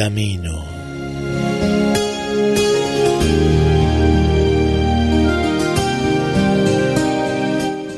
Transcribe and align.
Camino. 0.00 0.64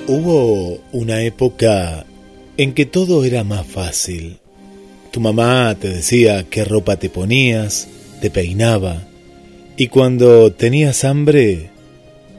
Hubo 0.08 0.80
una 0.90 1.22
época 1.22 2.04
en 2.56 2.74
que 2.74 2.86
todo 2.86 3.22
era 3.22 3.44
más 3.44 3.64
fácil. 3.64 4.40
Tu 5.12 5.20
mamá 5.20 5.76
te 5.80 5.90
decía 5.90 6.44
qué 6.50 6.64
ropa 6.64 6.96
te 6.96 7.08
ponías, 7.08 7.86
te 8.20 8.30
peinaba, 8.30 9.04
y 9.76 9.86
cuando 9.86 10.52
tenías 10.52 11.04
hambre, 11.04 11.70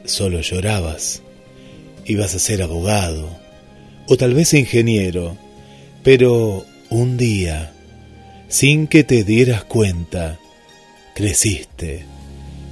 solo 0.04 0.42
llorabas. 0.42 1.22
Ibas 2.04 2.34
a 2.34 2.38
ser 2.38 2.62
abogado, 2.62 3.30
o 4.08 4.18
tal 4.18 4.34
vez 4.34 4.52
ingeniero, 4.52 5.38
pero 6.02 6.66
un 6.90 7.16
día, 7.16 7.73
sin 8.48 8.86
que 8.86 9.04
te 9.04 9.24
dieras 9.24 9.64
cuenta, 9.64 10.38
creciste 11.14 12.04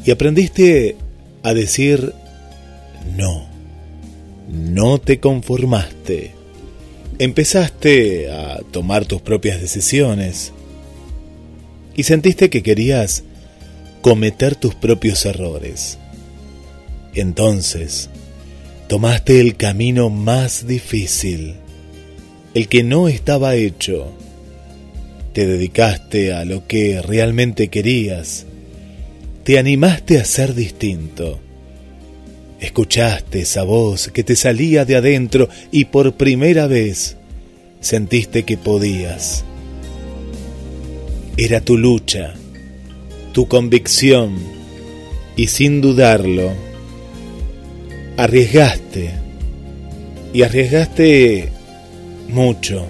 y 0.05 0.11
aprendiste 0.11 0.97
a 1.43 1.55
decir 1.55 2.13
no. 3.17 3.47
No 4.49 4.99
te 4.99 5.21
conformaste. 5.21 6.33
Empezaste 7.19 8.31
a 8.31 8.61
tomar 8.71 9.07
tus 9.07 9.21
propias 9.21 9.61
decisiones 9.61 10.53
y 11.95 12.03
sentiste 12.03 12.51
que 12.51 12.63
querías 12.63 13.25
cometer 14.01 14.57
tus 14.57 14.75
propios 14.75 15.25
errores. 15.27 15.99
Entonces, 17.15 18.11
tomaste 18.89 19.41
el 19.41 19.57
camino 19.57 20.11
más 20.11 20.67
difícil, 20.67 21.55
el 22.55 22.69
que 22.69 22.83
no 22.83 23.09
estaba 23.09 23.55
hecho. 23.55 24.13
Te 25.33 25.47
dedicaste 25.47 26.33
a 26.33 26.45
lo 26.45 26.67
que 26.67 27.01
realmente 27.01 27.69
querías. 27.69 28.47
Te 29.45 29.59
animaste 29.59 30.21
a 30.21 30.25
ser 30.25 30.55
distinto. 30.55 31.41
Escuchaste 32.61 33.41
esa 33.41 33.63
voz 33.63 34.09
que 34.09 34.23
te 34.23 34.37
salía 34.37 34.85
de 34.85 34.97
adentro 34.97 35.49
y 35.71 35.87
por 35.87 36.15
primera 36.15 36.67
vez 36.67 37.17
sentiste 37.81 38.45
que 38.45 38.57
podías. 38.57 39.45
Era 41.37 41.61
tu 41.61 41.77
lucha, 41.77 42.35
tu 43.33 43.49
convicción 43.49 44.37
y 45.35 45.47
sin 45.49 45.81
dudarlo, 45.81 46.53
arriesgaste 48.17 49.11
y 50.33 50.43
arriesgaste 50.43 51.49
mucho. 52.29 52.87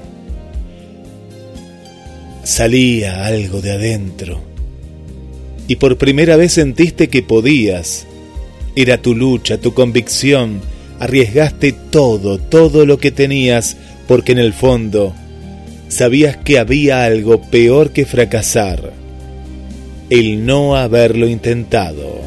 Salía 2.52 3.24
algo 3.24 3.62
de 3.62 3.72
adentro 3.72 4.42
y 5.68 5.76
por 5.76 5.96
primera 5.96 6.36
vez 6.36 6.52
sentiste 6.52 7.08
que 7.08 7.22
podías. 7.22 8.06
Era 8.76 9.00
tu 9.00 9.14
lucha, 9.14 9.56
tu 9.56 9.72
convicción. 9.72 10.60
Arriesgaste 11.00 11.72
todo, 11.72 12.36
todo 12.36 12.84
lo 12.84 12.98
que 12.98 13.10
tenías, 13.10 13.78
porque 14.06 14.32
en 14.32 14.38
el 14.38 14.52
fondo 14.52 15.14
sabías 15.88 16.36
que 16.36 16.58
había 16.58 17.06
algo 17.06 17.40
peor 17.40 17.94
que 17.94 18.04
fracasar. 18.04 18.92
El 20.10 20.44
no 20.44 20.76
haberlo 20.76 21.28
intentado. 21.28 22.20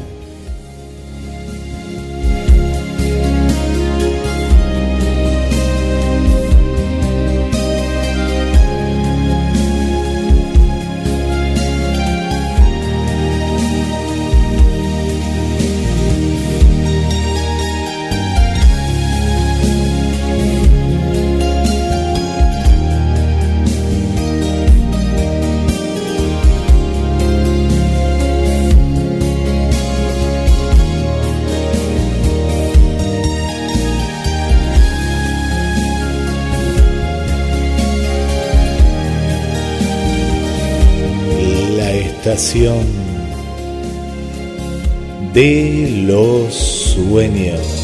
de 45.32 46.04
los 46.06 46.54
sueños. 46.54 47.75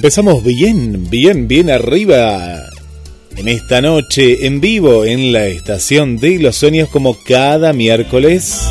Empezamos 0.00 0.42
bien, 0.42 1.10
bien, 1.10 1.46
bien 1.46 1.68
arriba 1.68 2.70
en 3.36 3.48
esta 3.48 3.82
noche 3.82 4.46
en 4.46 4.58
vivo 4.58 5.04
en 5.04 5.30
la 5.30 5.44
estación 5.44 6.16
de 6.16 6.38
los 6.38 6.56
sueños 6.56 6.88
como 6.88 7.22
cada 7.22 7.74
miércoles 7.74 8.62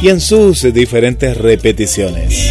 y 0.00 0.08
en 0.08 0.22
sus 0.22 0.62
diferentes 0.72 1.36
repeticiones. 1.36 2.50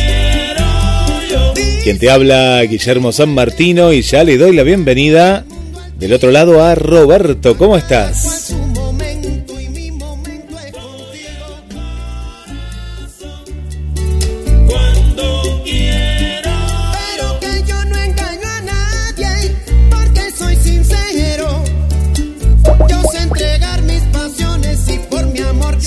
Quien 1.83 1.97
te 1.97 2.11
habla, 2.11 2.61
Guillermo 2.65 3.11
San 3.11 3.33
Martino, 3.33 3.91
y 3.91 4.03
ya 4.03 4.23
le 4.23 4.37
doy 4.37 4.55
la 4.55 4.61
bienvenida 4.61 5.43
del 5.97 6.13
otro 6.13 6.29
lado 6.29 6.63
a 6.63 6.75
Roberto. 6.75 7.57
¿Cómo 7.57 7.77
estás? 7.77 8.32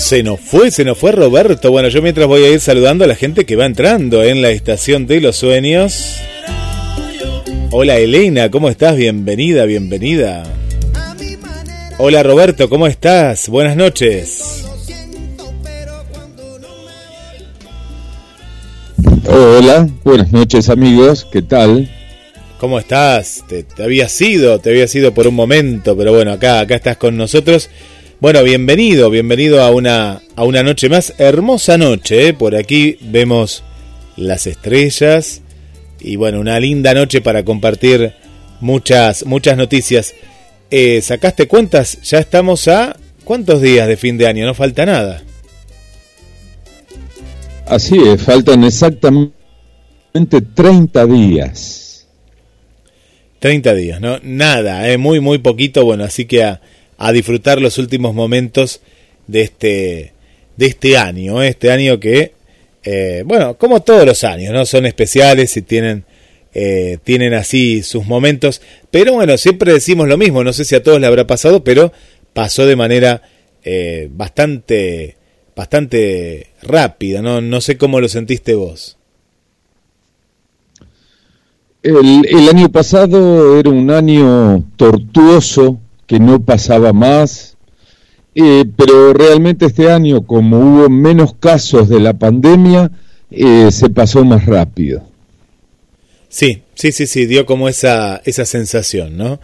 Se 0.07 0.23
nos 0.23 0.39
fue, 0.39 0.71
se 0.71 0.85
nos 0.85 0.97
fue 0.97 1.11
Roberto. 1.11 1.69
Bueno, 1.69 1.89
yo 1.89 2.01
mientras 2.01 2.27
voy 2.27 2.41
a 2.41 2.49
ir 2.49 2.61
saludando 2.61 3.03
a 3.03 3.07
la 3.07 3.15
gente 3.15 3.45
que 3.45 3.57
va 3.57 3.65
entrando 3.65 4.23
en 4.23 4.41
la 4.41 4.51
estación 4.51 5.05
de 5.05 5.19
los 5.19 5.35
sueños. 5.35 6.15
Hola 7.71 7.97
Elena, 7.97 8.49
¿cómo 8.49 8.69
estás? 8.69 8.95
Bienvenida, 8.95 9.65
bienvenida. 9.65 10.45
Hola 11.97 12.23
Roberto, 12.23 12.69
¿cómo 12.69 12.87
estás? 12.87 13.49
Buenas 13.49 13.75
noches. 13.75 14.63
Hola, 19.25 19.89
buenas 20.05 20.31
noches 20.31 20.69
amigos, 20.69 21.27
¿qué 21.29 21.41
tal? 21.41 21.91
¿Cómo 22.61 22.79
estás? 22.79 23.43
Te, 23.49 23.63
te 23.63 23.83
había 23.83 24.07
sido, 24.07 24.59
te 24.59 24.69
había 24.69 24.87
sido 24.87 25.13
por 25.13 25.27
un 25.27 25.35
momento, 25.35 25.97
pero 25.97 26.13
bueno, 26.13 26.31
acá, 26.31 26.61
acá 26.61 26.75
estás 26.75 26.95
con 26.95 27.17
nosotros. 27.17 27.69
Bueno, 28.19 28.41
bienvenido, 28.41 29.11
bienvenido 29.11 29.61
a 29.61 29.69
una, 29.69 30.23
a 30.35 30.43
una 30.43 30.63
noche 30.63 30.89
más, 30.89 31.13
hermosa 31.19 31.77
noche, 31.77 32.29
¿eh? 32.29 32.33
por 32.33 32.55
aquí 32.55 32.97
vemos 32.99 33.63
las 34.15 34.47
estrellas 34.47 35.43
y 35.99 36.15
bueno, 36.15 36.39
una 36.39 36.59
linda 36.59 36.95
noche 36.95 37.21
para 37.21 37.45
compartir 37.45 38.15
muchas, 38.59 39.23
muchas 39.23 39.55
noticias. 39.55 40.15
Eh, 40.71 40.99
¿Sacaste 41.03 41.47
cuentas? 41.47 42.01
Ya 42.01 42.17
estamos 42.17 42.67
a 42.67 42.97
cuántos 43.23 43.61
días 43.61 43.87
de 43.87 43.97
fin 43.97 44.17
de 44.17 44.25
año, 44.25 44.47
no 44.47 44.55
falta 44.55 44.83
nada. 44.87 45.21
Así 47.67 47.99
es, 47.99 48.23
faltan 48.23 48.63
exactamente 48.63 49.31
30 50.55 51.05
días. 51.05 52.07
30 53.37 53.73
días, 53.75 54.01
¿no? 54.01 54.17
Nada, 54.23 54.89
¿eh? 54.89 54.97
muy, 54.97 55.19
muy 55.19 55.37
poquito, 55.37 55.85
bueno, 55.85 56.03
así 56.03 56.25
que 56.25 56.43
a 56.43 56.61
a 56.97 57.11
disfrutar 57.11 57.61
los 57.61 57.77
últimos 57.77 58.13
momentos 58.13 58.81
de 59.27 59.41
este, 59.41 60.13
de 60.55 60.65
este 60.65 60.97
año, 60.97 61.41
¿eh? 61.41 61.49
este 61.49 61.71
año 61.71 61.99
que, 61.99 62.33
eh, 62.83 63.23
bueno, 63.25 63.57
como 63.57 63.81
todos 63.81 64.05
los 64.05 64.23
años, 64.23 64.53
¿no? 64.53 64.65
Son 64.65 64.85
especiales 64.85 65.55
y 65.57 65.61
tienen, 65.61 66.05
eh, 66.53 66.97
tienen 67.03 67.33
así 67.33 67.83
sus 67.83 68.05
momentos, 68.05 68.61
pero 68.89 69.13
bueno, 69.13 69.37
siempre 69.37 69.73
decimos 69.73 70.07
lo 70.07 70.17
mismo, 70.17 70.43
no 70.43 70.53
sé 70.53 70.65
si 70.65 70.75
a 70.75 70.83
todos 70.83 70.99
le 70.99 71.07
habrá 71.07 71.27
pasado, 71.27 71.63
pero 71.63 71.91
pasó 72.33 72.65
de 72.65 72.75
manera 72.75 73.21
bastante, 74.11 75.17
bastante 75.53 76.47
rápida, 76.61 77.21
¿no? 77.21 77.41
No 77.41 77.59
sé 77.59 77.77
cómo 77.77 77.99
lo 77.99 78.07
sentiste 78.07 78.55
vos. 78.55 78.97
El, 81.83 82.25
el 82.29 82.49
año 82.49 82.71
pasado 82.71 83.59
era 83.59 83.69
un 83.69 83.91
año 83.91 84.63
tortuoso, 84.77 85.81
que 86.07 86.19
no 86.19 86.43
pasaba 86.43 86.93
más, 86.93 87.57
eh, 88.33 88.65
pero 88.75 89.13
realmente 89.13 89.65
este 89.65 89.91
año, 89.91 90.25
como 90.25 90.57
hubo 90.57 90.89
menos 90.89 91.35
casos 91.35 91.89
de 91.89 91.99
la 91.99 92.13
pandemia, 92.13 92.91
eh, 93.29 93.69
se 93.71 93.89
pasó 93.89 94.25
más 94.25 94.45
rápido. 94.45 95.03
Sí, 96.29 96.63
sí, 96.73 96.91
sí, 96.91 97.05
sí, 97.05 97.25
dio 97.25 97.45
como 97.45 97.69
esa, 97.69 98.21
esa 98.25 98.45
sensación, 98.45 99.17
¿no? 99.17 99.39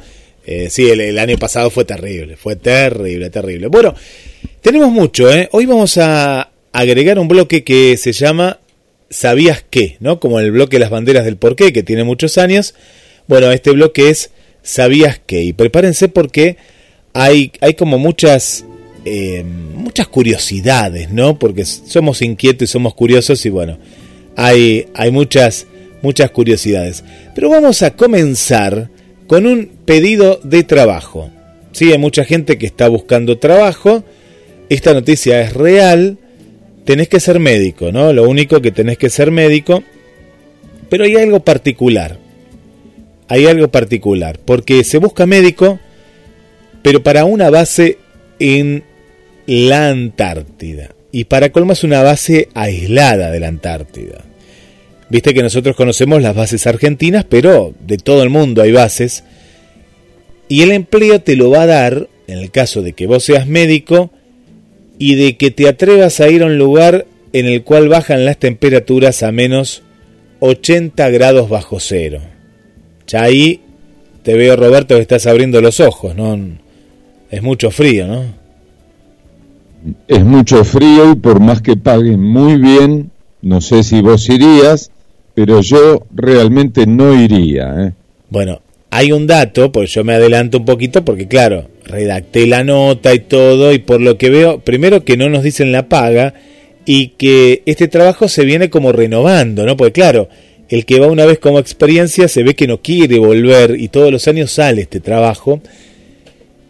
Eh, 0.46 0.70
sí, 0.70 0.90
el, 0.90 1.00
el, 1.02 1.20
año 1.20 1.38
pasado 1.38 1.70
fue 1.70 1.86
terrible, 1.86 2.36
fue 2.36 2.56
terrible, 2.56 3.30
terrible. 3.30 3.68
Bueno, 3.68 3.94
tenemos 4.62 4.92
mucho, 4.92 5.32
¿eh? 5.32 5.48
Hoy 5.52 5.66
vamos 5.66 5.98
a 5.98 6.50
agregar 6.74 7.20
un 7.20 7.28
bloque 7.28 7.64
que 7.64 7.96
se 7.98 8.12
llama 8.12 8.60
¿Sabías 9.10 9.64
qué? 9.70 9.98
¿no? 10.00 10.20
Como 10.20 10.40
el 10.40 10.52
bloque 10.52 10.80
Las 10.80 10.90
Banderas 10.90 11.24
del 11.24 11.38
Porqué, 11.38 11.72
que 11.72 11.84
tiene 11.84 12.04
muchos 12.04 12.38
años. 12.38 12.74
Bueno, 13.28 13.52
este 13.52 13.72
bloque 13.72 14.10
es 14.10 14.32
¿Sabías 14.64 15.22
qué? 15.26 15.44
Y 15.44 15.54
prepárense 15.54 16.08
porque 16.08 16.58
hay, 17.14 17.52
hay 17.62 17.76
como 17.76 18.00
muchas, 18.00 18.66
eh, 19.06 19.44
muchas 19.44 20.08
curiosidades, 20.08 21.12
¿no? 21.12 21.38
Porque 21.38 21.66
somos 21.66 22.22
inquietos 22.22 22.70
y 22.70 22.72
somos 22.72 22.96
curiosos 22.96 23.46
y 23.46 23.50
bueno, 23.50 23.78
hay, 24.36 24.88
hay 24.96 25.12
muchas, 25.12 25.68
muchas 26.02 26.32
curiosidades. 26.32 27.04
Pero 27.36 27.50
vamos 27.50 27.84
a 27.84 27.96
comenzar 27.96 28.90
con 29.28 29.46
un 29.46 29.70
pedido 29.86 30.40
de 30.44 30.64
trabajo. 30.64 31.30
Sí, 31.72 31.92
hay 31.92 32.00
mucha 32.00 32.24
gente 32.24 32.58
que 32.58 32.66
está 32.66 32.88
buscando 32.88 33.38
trabajo. 33.38 34.04
Esta 34.70 34.94
noticia 34.94 35.42
es 35.42 35.54
real 35.54 36.18
tenés 36.86 37.08
que 37.08 37.20
ser 37.20 37.40
médico, 37.40 37.92
¿no? 37.92 38.14
Lo 38.14 38.28
único 38.28 38.62
que 38.62 38.72
tenés 38.72 38.98
que 38.98 39.10
ser 39.10 39.32
médico. 39.32 39.84
Pero 40.90 41.06
hay 41.06 41.16
algo 41.16 41.40
particular. 41.40 42.18
Hay 43.28 43.48
algo 43.48 43.70
particular. 43.70 44.40
Porque 44.44 44.84
se 44.84 44.98
busca 44.98 45.26
médico, 45.26 45.80
pero 46.82 47.04
para 47.04 47.26
una 47.26 47.50
base 47.50 47.98
en 48.40 48.84
la 49.46 49.90
Antártida. 49.90 50.90
Y 51.12 51.26
para 51.26 51.52
colmo 51.52 51.74
es 51.74 51.84
una 51.84 52.02
base 52.02 52.50
aislada 52.54 53.32
de 53.32 53.40
la 53.40 53.48
Antártida. 53.48 54.24
Viste 55.10 55.34
que 55.34 55.44
nosotros 55.44 55.76
conocemos 55.76 56.22
las 56.22 56.36
bases 56.36 56.66
argentinas, 56.66 57.24
pero 57.24 57.74
de 57.86 57.98
todo 57.98 58.24
el 58.24 58.30
mundo 58.30 58.62
hay 58.62 58.72
bases. 58.72 59.24
Y 60.48 60.64
el 60.64 60.72
empleo 60.72 61.22
te 61.22 61.36
lo 61.36 61.52
va 61.52 61.64
a 61.64 61.68
dar, 61.68 62.10
en 62.28 62.40
el 62.40 62.52
caso 62.52 62.82
de 62.82 62.94
que 62.94 63.06
vos 63.06 63.24
seas 63.24 63.46
médico, 63.46 64.12
y 64.98 65.16
de 65.16 65.38
que 65.38 65.52
te 65.52 65.68
atrevas 65.68 66.20
a 66.20 66.30
ir 66.30 66.44
a 66.44 66.48
un 66.48 66.58
lugar 66.58 67.06
en 67.32 67.46
el 67.46 67.64
cual 67.64 67.90
bajan 67.90 68.26
las 68.26 68.38
temperaturas 68.38 69.24
a 69.24 69.32
menos 69.32 69.84
80 70.40 71.10
grados 71.10 71.50
bajo 71.50 71.80
cero. 71.80 72.22
Ya 73.08 73.24
ahí 73.24 73.62
te 74.24 74.36
veo, 74.36 74.56
Roberto, 74.56 74.96
que 74.96 75.02
estás 75.02 75.28
abriendo 75.28 75.62
los 75.62 75.80
ojos, 75.80 76.16
¿no? 76.16 76.40
Es 77.30 77.42
mucho 77.42 77.72
frío, 77.72 78.08
¿no? 78.08 78.24
Es 80.08 80.24
mucho 80.24 80.64
frío 80.64 81.12
y 81.12 81.16
por 81.16 81.40
más 81.40 81.62
que 81.62 81.76
paguen 81.76 82.22
muy 82.22 82.58
bien, 82.58 83.12
no 83.42 83.60
sé 83.60 83.84
si 83.84 84.02
vos 84.02 84.30
irías, 84.30 84.92
pero 85.34 85.62
yo 85.62 86.06
realmente 86.14 86.88
no 86.88 87.14
iría. 87.14 87.76
¿eh? 87.80 87.92
Bueno, 88.30 88.62
hay 88.92 89.12
un 89.12 89.28
dato, 89.28 89.72
pues 89.72 89.92
yo 89.92 90.04
me 90.04 90.14
adelanto 90.14 90.60
un 90.60 90.66
poquito 90.66 91.04
porque 91.04 91.28
claro, 91.28 91.68
redacté 91.86 92.48
la 92.48 92.64
nota 92.64 93.14
y 93.14 93.20
todo 93.20 93.74
y 93.74 93.80
por 93.80 94.00
lo 94.00 94.18
que 94.18 94.30
veo, 94.30 94.60
primero 94.60 95.04
que 95.04 95.18
no 95.18 95.30
nos 95.30 95.44
dicen 95.44 95.72
la 95.72 95.90
paga 95.90 96.34
y 96.86 97.10
que 97.10 97.64
este 97.66 97.88
trabajo 97.88 98.28
se 98.28 98.46
viene 98.46 98.70
como 98.70 98.92
renovando, 98.92 99.66
¿no? 99.66 99.76
Porque 99.76 99.94
claro, 99.94 100.30
el 100.70 100.86
que 100.86 101.00
va 101.00 101.08
una 101.08 101.26
vez 101.26 101.40
como 101.40 101.60
experiencia 101.60 102.28
se 102.28 102.44
ve 102.44 102.56
que 102.56 102.68
no 102.68 102.82
quiere 102.82 103.20
volver 103.20 103.80
y 103.80 103.90
todos 103.90 104.12
los 104.12 104.28
años 104.28 104.52
sale 104.52 104.84
este 104.84 105.00
trabajo 105.00 105.62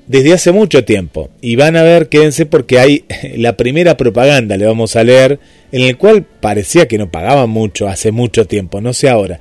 desde 0.07 0.33
hace 0.33 0.51
mucho 0.51 0.83
tiempo. 0.83 1.29
Y 1.41 1.55
van 1.55 1.75
a 1.75 1.83
ver, 1.83 2.09
quédense 2.09 2.45
porque 2.45 2.79
hay 2.79 3.05
la 3.37 3.57
primera 3.57 3.97
propaganda, 3.97 4.57
le 4.57 4.65
vamos 4.65 4.95
a 4.95 5.03
leer, 5.03 5.39
en 5.71 5.81
el 5.81 5.97
cual 5.97 6.23
parecía 6.23 6.87
que 6.87 6.97
no 6.97 7.11
pagaban 7.11 7.49
mucho 7.49 7.87
hace 7.87 8.11
mucho 8.11 8.45
tiempo, 8.45 8.81
no 8.81 8.93
sé 8.93 9.09
ahora. 9.09 9.39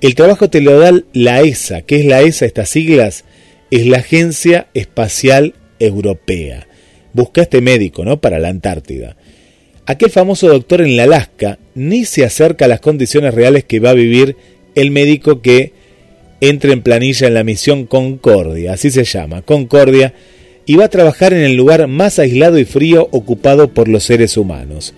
El 0.00 0.14
trabajo 0.14 0.50
te 0.50 0.60
lo 0.60 0.78
da 0.78 0.92
la 1.14 1.40
ESA. 1.40 1.82
¿Qué 1.82 2.00
es 2.00 2.04
la 2.04 2.20
ESA? 2.20 2.44
Estas 2.44 2.68
siglas 2.68 3.24
es 3.70 3.86
la 3.86 3.98
Agencia 3.98 4.68
Espacial 4.74 5.54
Europea. 5.78 6.66
Busca 7.14 7.42
este 7.42 7.60
médico, 7.62 8.04
¿no? 8.04 8.20
Para 8.20 8.38
la 8.38 8.48
Antártida. 8.48 9.16
Aquel 9.86 10.10
famoso 10.10 10.48
doctor 10.48 10.80
en 10.80 10.96
la 10.96 11.02
Alaska 11.02 11.58
ni 11.74 12.04
se 12.04 12.24
acerca 12.24 12.64
a 12.64 12.68
las 12.68 12.80
condiciones 12.80 13.34
reales 13.34 13.64
que 13.64 13.80
va 13.80 13.90
a 13.90 13.94
vivir 13.94 14.36
el 14.74 14.90
médico 14.90 15.42
que 15.42 15.72
entre 16.40 16.72
en 16.72 16.82
planilla 16.82 17.26
en 17.26 17.34
la 17.34 17.44
misión 17.44 17.86
Concordia, 17.86 18.72
así 18.72 18.90
se 18.90 19.04
llama, 19.04 19.42
Concordia, 19.42 20.14
y 20.66 20.76
va 20.76 20.86
a 20.86 20.90
trabajar 20.90 21.32
en 21.32 21.40
el 21.40 21.54
lugar 21.54 21.86
más 21.86 22.18
aislado 22.18 22.58
y 22.58 22.64
frío 22.64 23.08
ocupado 23.12 23.72
por 23.72 23.88
los 23.88 24.04
seres 24.04 24.36
humanos. 24.36 24.94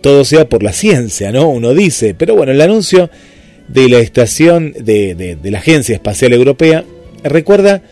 Todo 0.00 0.24
sea 0.24 0.48
por 0.48 0.62
la 0.62 0.72
ciencia, 0.72 1.30
¿no? 1.32 1.48
Uno 1.48 1.74
dice, 1.74 2.14
pero 2.14 2.34
bueno, 2.34 2.52
el 2.52 2.60
anuncio 2.60 3.10
de 3.68 3.88
la 3.88 3.98
estación 3.98 4.72
de, 4.72 5.38
la 5.42 5.58
Agencia 5.58 5.94
Espacial 5.94 6.32
Europea 6.32 6.84
recuerda 7.22 7.82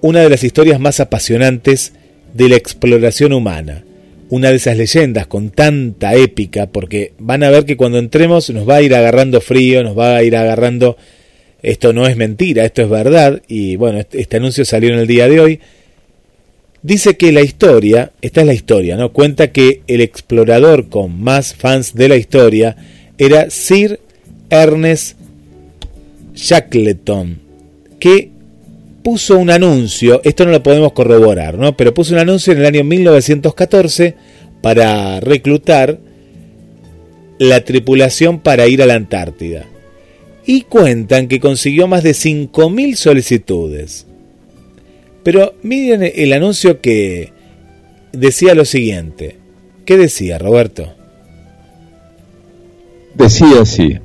una 0.00 0.20
de 0.20 0.30
las 0.30 0.42
historias 0.42 0.80
más 0.80 0.98
apasionantes 0.98 1.92
de 2.34 2.48
la 2.48 2.56
exploración 2.56 3.32
humana. 3.32 3.84
Una 4.32 4.48
de 4.48 4.56
esas 4.56 4.78
leyendas 4.78 5.26
con 5.26 5.50
tanta 5.50 6.14
épica, 6.14 6.66
porque 6.66 7.12
van 7.18 7.42
a 7.42 7.50
ver 7.50 7.66
que 7.66 7.76
cuando 7.76 7.98
entremos 7.98 8.48
nos 8.48 8.66
va 8.66 8.76
a 8.76 8.82
ir 8.82 8.94
agarrando 8.94 9.42
frío, 9.42 9.82
nos 9.82 9.96
va 9.96 10.16
a 10.16 10.22
ir 10.22 10.36
agarrando... 10.36 10.96
Esto 11.62 11.92
no 11.92 12.06
es 12.06 12.16
mentira, 12.16 12.64
esto 12.64 12.80
es 12.80 12.88
verdad, 12.88 13.42
y 13.46 13.76
bueno, 13.76 13.98
este, 13.98 14.22
este 14.22 14.38
anuncio 14.38 14.64
salió 14.64 14.90
en 14.90 15.00
el 15.00 15.06
día 15.06 15.28
de 15.28 15.38
hoy. 15.38 15.60
Dice 16.80 17.18
que 17.18 17.30
la 17.30 17.42
historia, 17.42 18.12
esta 18.22 18.40
es 18.40 18.46
la 18.46 18.54
historia, 18.54 18.96
¿no? 18.96 19.12
Cuenta 19.12 19.52
que 19.52 19.82
el 19.86 20.00
explorador 20.00 20.88
con 20.88 21.22
más 21.22 21.54
fans 21.54 21.94
de 21.94 22.08
la 22.08 22.16
historia 22.16 22.74
era 23.18 23.50
Sir 23.50 24.00
Ernest 24.48 25.18
Shackleton, 26.34 27.38
que 28.00 28.31
puso 29.02 29.38
un 29.38 29.50
anuncio, 29.50 30.20
esto 30.24 30.44
no 30.44 30.52
lo 30.52 30.62
podemos 30.62 30.92
corroborar, 30.92 31.58
¿no? 31.58 31.76
Pero 31.76 31.94
puso 31.94 32.14
un 32.14 32.20
anuncio 32.20 32.52
en 32.52 32.60
el 32.60 32.66
año 32.66 32.84
1914 32.84 34.14
para 34.60 35.20
reclutar 35.20 35.98
la 37.38 37.64
tripulación 37.64 38.38
para 38.38 38.68
ir 38.68 38.82
a 38.82 38.86
la 38.86 38.94
Antártida. 38.94 39.66
Y 40.46 40.62
cuentan 40.62 41.28
que 41.28 41.40
consiguió 41.40 41.88
más 41.88 42.02
de 42.02 42.12
5.000 42.12 42.94
solicitudes. 42.96 44.06
Pero 45.22 45.54
miren 45.62 46.02
el 46.14 46.32
anuncio 46.32 46.80
que 46.80 47.32
decía 48.12 48.54
lo 48.54 48.64
siguiente. 48.64 49.38
¿Qué 49.84 49.96
decía, 49.96 50.38
Roberto? 50.38 50.94
Decía 53.14 53.60
así. 53.62 53.98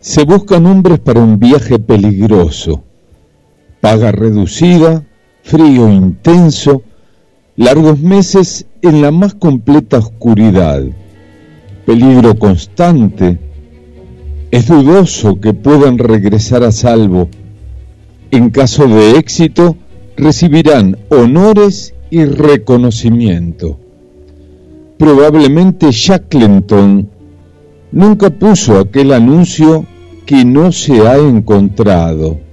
Se 0.00 0.24
buscan 0.24 0.66
hombres 0.66 0.98
para 0.98 1.20
un 1.20 1.38
viaje 1.38 1.78
peligroso, 1.78 2.84
paga 3.84 4.12
reducida, 4.12 5.04
frío 5.42 5.90
intenso, 5.90 6.84
largos 7.54 8.00
meses 8.00 8.64
en 8.80 9.02
la 9.02 9.10
más 9.10 9.34
completa 9.34 9.98
oscuridad, 9.98 10.82
peligro 11.84 12.38
constante. 12.38 13.38
Es 14.50 14.68
dudoso 14.68 15.38
que 15.38 15.52
puedan 15.52 15.98
regresar 15.98 16.62
a 16.62 16.72
salvo. 16.72 17.28
En 18.30 18.48
caso 18.48 18.88
de 18.88 19.18
éxito, 19.18 19.76
recibirán 20.16 20.96
honores 21.10 21.92
y 22.08 22.24
reconocimiento. 22.24 23.78
Probablemente 24.96 25.90
Shackleton 25.90 27.10
nunca 27.92 28.30
puso 28.30 28.78
aquel 28.78 29.12
anuncio 29.12 29.84
que 30.24 30.42
no 30.46 30.72
se 30.72 31.06
ha 31.06 31.18
encontrado. 31.18 32.43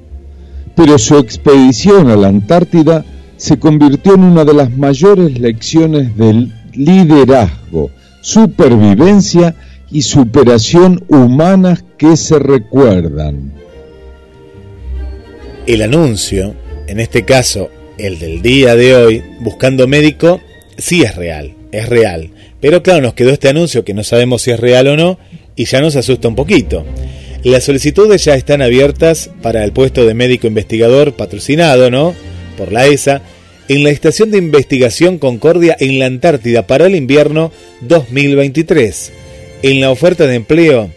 Pero 0.84 0.98
su 0.98 1.16
expedición 1.20 2.10
a 2.10 2.16
la 2.16 2.30
Antártida 2.30 3.06
se 3.38 3.60
convirtió 3.60 4.16
en 4.16 4.24
una 4.24 4.44
de 4.44 4.56
las 4.56 4.76
mayores 4.76 5.40
lecciones 5.40 6.18
del 6.18 6.52
liderazgo, 6.74 7.92
supervivencia 8.22 9.54
y 9.92 10.02
superación 10.02 11.06
humanas 11.08 11.86
que 12.00 12.18
se 12.18 12.40
recuerdan. 12.40 13.54
El 15.68 15.84
anuncio, 15.84 16.56
en 16.88 17.00
este 17.00 17.26
caso 17.26 17.70
el 18.00 18.18
del 18.18 18.42
día 18.42 18.76
de 18.76 18.96
hoy, 18.96 19.24
buscando 19.42 19.88
médico, 19.88 20.42
sí 20.80 21.04
es 21.04 21.16
real, 21.16 21.54
es 21.72 21.88
real. 21.88 22.32
Pero 22.60 22.82
claro, 22.82 23.02
nos 23.02 23.14
quedó 23.14 23.30
este 23.30 23.50
anuncio 23.50 23.86
que 23.86 23.94
no 23.94 24.04
sabemos 24.04 24.42
si 24.42 24.50
es 24.50 24.60
real 24.60 24.88
o 24.88 24.98
no 24.98 25.20
y 25.56 25.66
ya 25.66 25.80
nos 25.80 25.96
asusta 25.96 26.28
un 26.28 26.36
poquito. 26.36 26.84
Las 27.44 27.64
solicitudes 27.64 28.24
ya 28.24 28.36
están 28.36 28.62
abiertas 28.62 29.32
para 29.42 29.64
el 29.64 29.72
puesto 29.72 30.06
de 30.06 30.14
médico 30.14 30.46
investigador 30.46 31.14
patrocinado, 31.14 31.90
¿no? 31.90 32.14
Por 32.56 32.72
la 32.72 32.86
ESA, 32.86 33.24
en 33.68 33.84
la 33.84 33.90
Estación 33.90 34.30
de 34.30 34.38
Investigación 34.38 35.18
Concordia 35.18 35.76
en 35.80 35.98
la 35.98 36.06
Antártida 36.06 36.68
para 36.68 36.86
el 36.86 36.96
invierno 36.96 37.52
2023. 37.82 39.12
En 39.64 39.82
la 39.82 39.90
oferta 39.90 40.28
de 40.28 40.36
empleo 40.36 40.92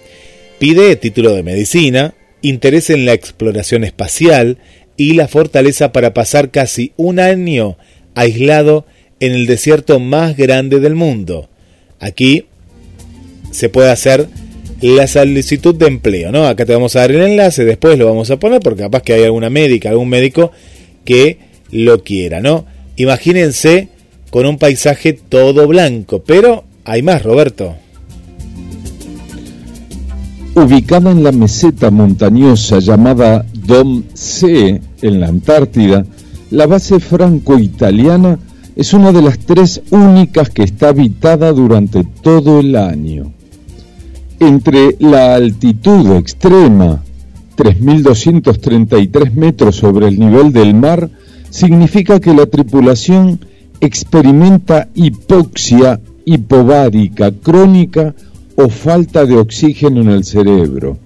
pide 0.58 0.96
título 0.96 1.34
de 1.34 1.42
medicina 1.42 2.14
interés 2.42 2.90
en 2.90 3.06
la 3.06 3.14
exploración 3.14 3.84
espacial 3.84 4.58
y 4.96 5.14
la 5.14 5.28
fortaleza 5.28 5.92
para 5.92 6.14
pasar 6.14 6.50
casi 6.50 6.92
un 6.96 7.20
año 7.20 7.78
aislado 8.14 8.86
en 9.18 9.32
el 9.32 9.46
desierto 9.46 9.98
más 9.98 10.36
grande 10.36 10.78
del 10.80 10.94
mundo. 10.94 11.48
Aquí 12.00 12.46
se 13.50 13.70
puede 13.70 13.90
hacer 13.90 14.28
la 14.84 15.06
solicitud 15.06 15.74
de 15.74 15.86
empleo, 15.86 16.30
¿no? 16.30 16.46
Acá 16.46 16.66
te 16.66 16.74
vamos 16.74 16.94
a 16.94 17.00
dar 17.00 17.10
el 17.10 17.22
enlace, 17.22 17.64
después 17.64 17.98
lo 17.98 18.04
vamos 18.04 18.30
a 18.30 18.38
poner 18.38 18.60
porque 18.60 18.82
capaz 18.82 19.02
que 19.02 19.14
hay 19.14 19.24
alguna 19.24 19.48
médica, 19.48 19.88
algún 19.88 20.10
médico 20.10 20.52
que 21.06 21.38
lo 21.70 22.04
quiera, 22.04 22.40
¿no? 22.40 22.66
Imagínense 22.96 23.88
con 24.28 24.44
un 24.44 24.58
paisaje 24.58 25.14
todo 25.14 25.66
blanco, 25.66 26.22
pero 26.22 26.64
hay 26.84 27.00
más, 27.00 27.22
Roberto. 27.22 27.74
Ubicada 30.54 31.10
en 31.12 31.24
la 31.24 31.32
meseta 31.32 31.90
montañosa 31.90 32.78
llamada 32.78 33.46
Dom 33.54 34.02
C 34.12 34.82
en 35.00 35.20
la 35.20 35.28
Antártida, 35.28 36.04
la 36.50 36.66
base 36.66 37.00
franco-italiana 37.00 38.38
es 38.76 38.92
una 38.92 39.12
de 39.12 39.22
las 39.22 39.38
tres 39.38 39.80
únicas 39.90 40.50
que 40.50 40.62
está 40.62 40.88
habitada 40.88 41.52
durante 41.52 42.04
todo 42.22 42.60
el 42.60 42.76
año. 42.76 43.32
Entre 44.46 44.96
la 44.98 45.36
altitud 45.36 46.18
extrema, 46.18 47.02
3.233 47.56 49.32
metros 49.32 49.76
sobre 49.76 50.08
el 50.08 50.18
nivel 50.18 50.52
del 50.52 50.74
mar, 50.74 51.08
significa 51.48 52.20
que 52.20 52.34
la 52.34 52.44
tripulación 52.44 53.40
experimenta 53.80 54.88
hipoxia 54.94 55.98
hipovárica 56.26 57.32
crónica 57.32 58.14
o 58.56 58.68
falta 58.68 59.24
de 59.24 59.38
oxígeno 59.38 60.02
en 60.02 60.10
el 60.10 60.24
cerebro. 60.24 60.98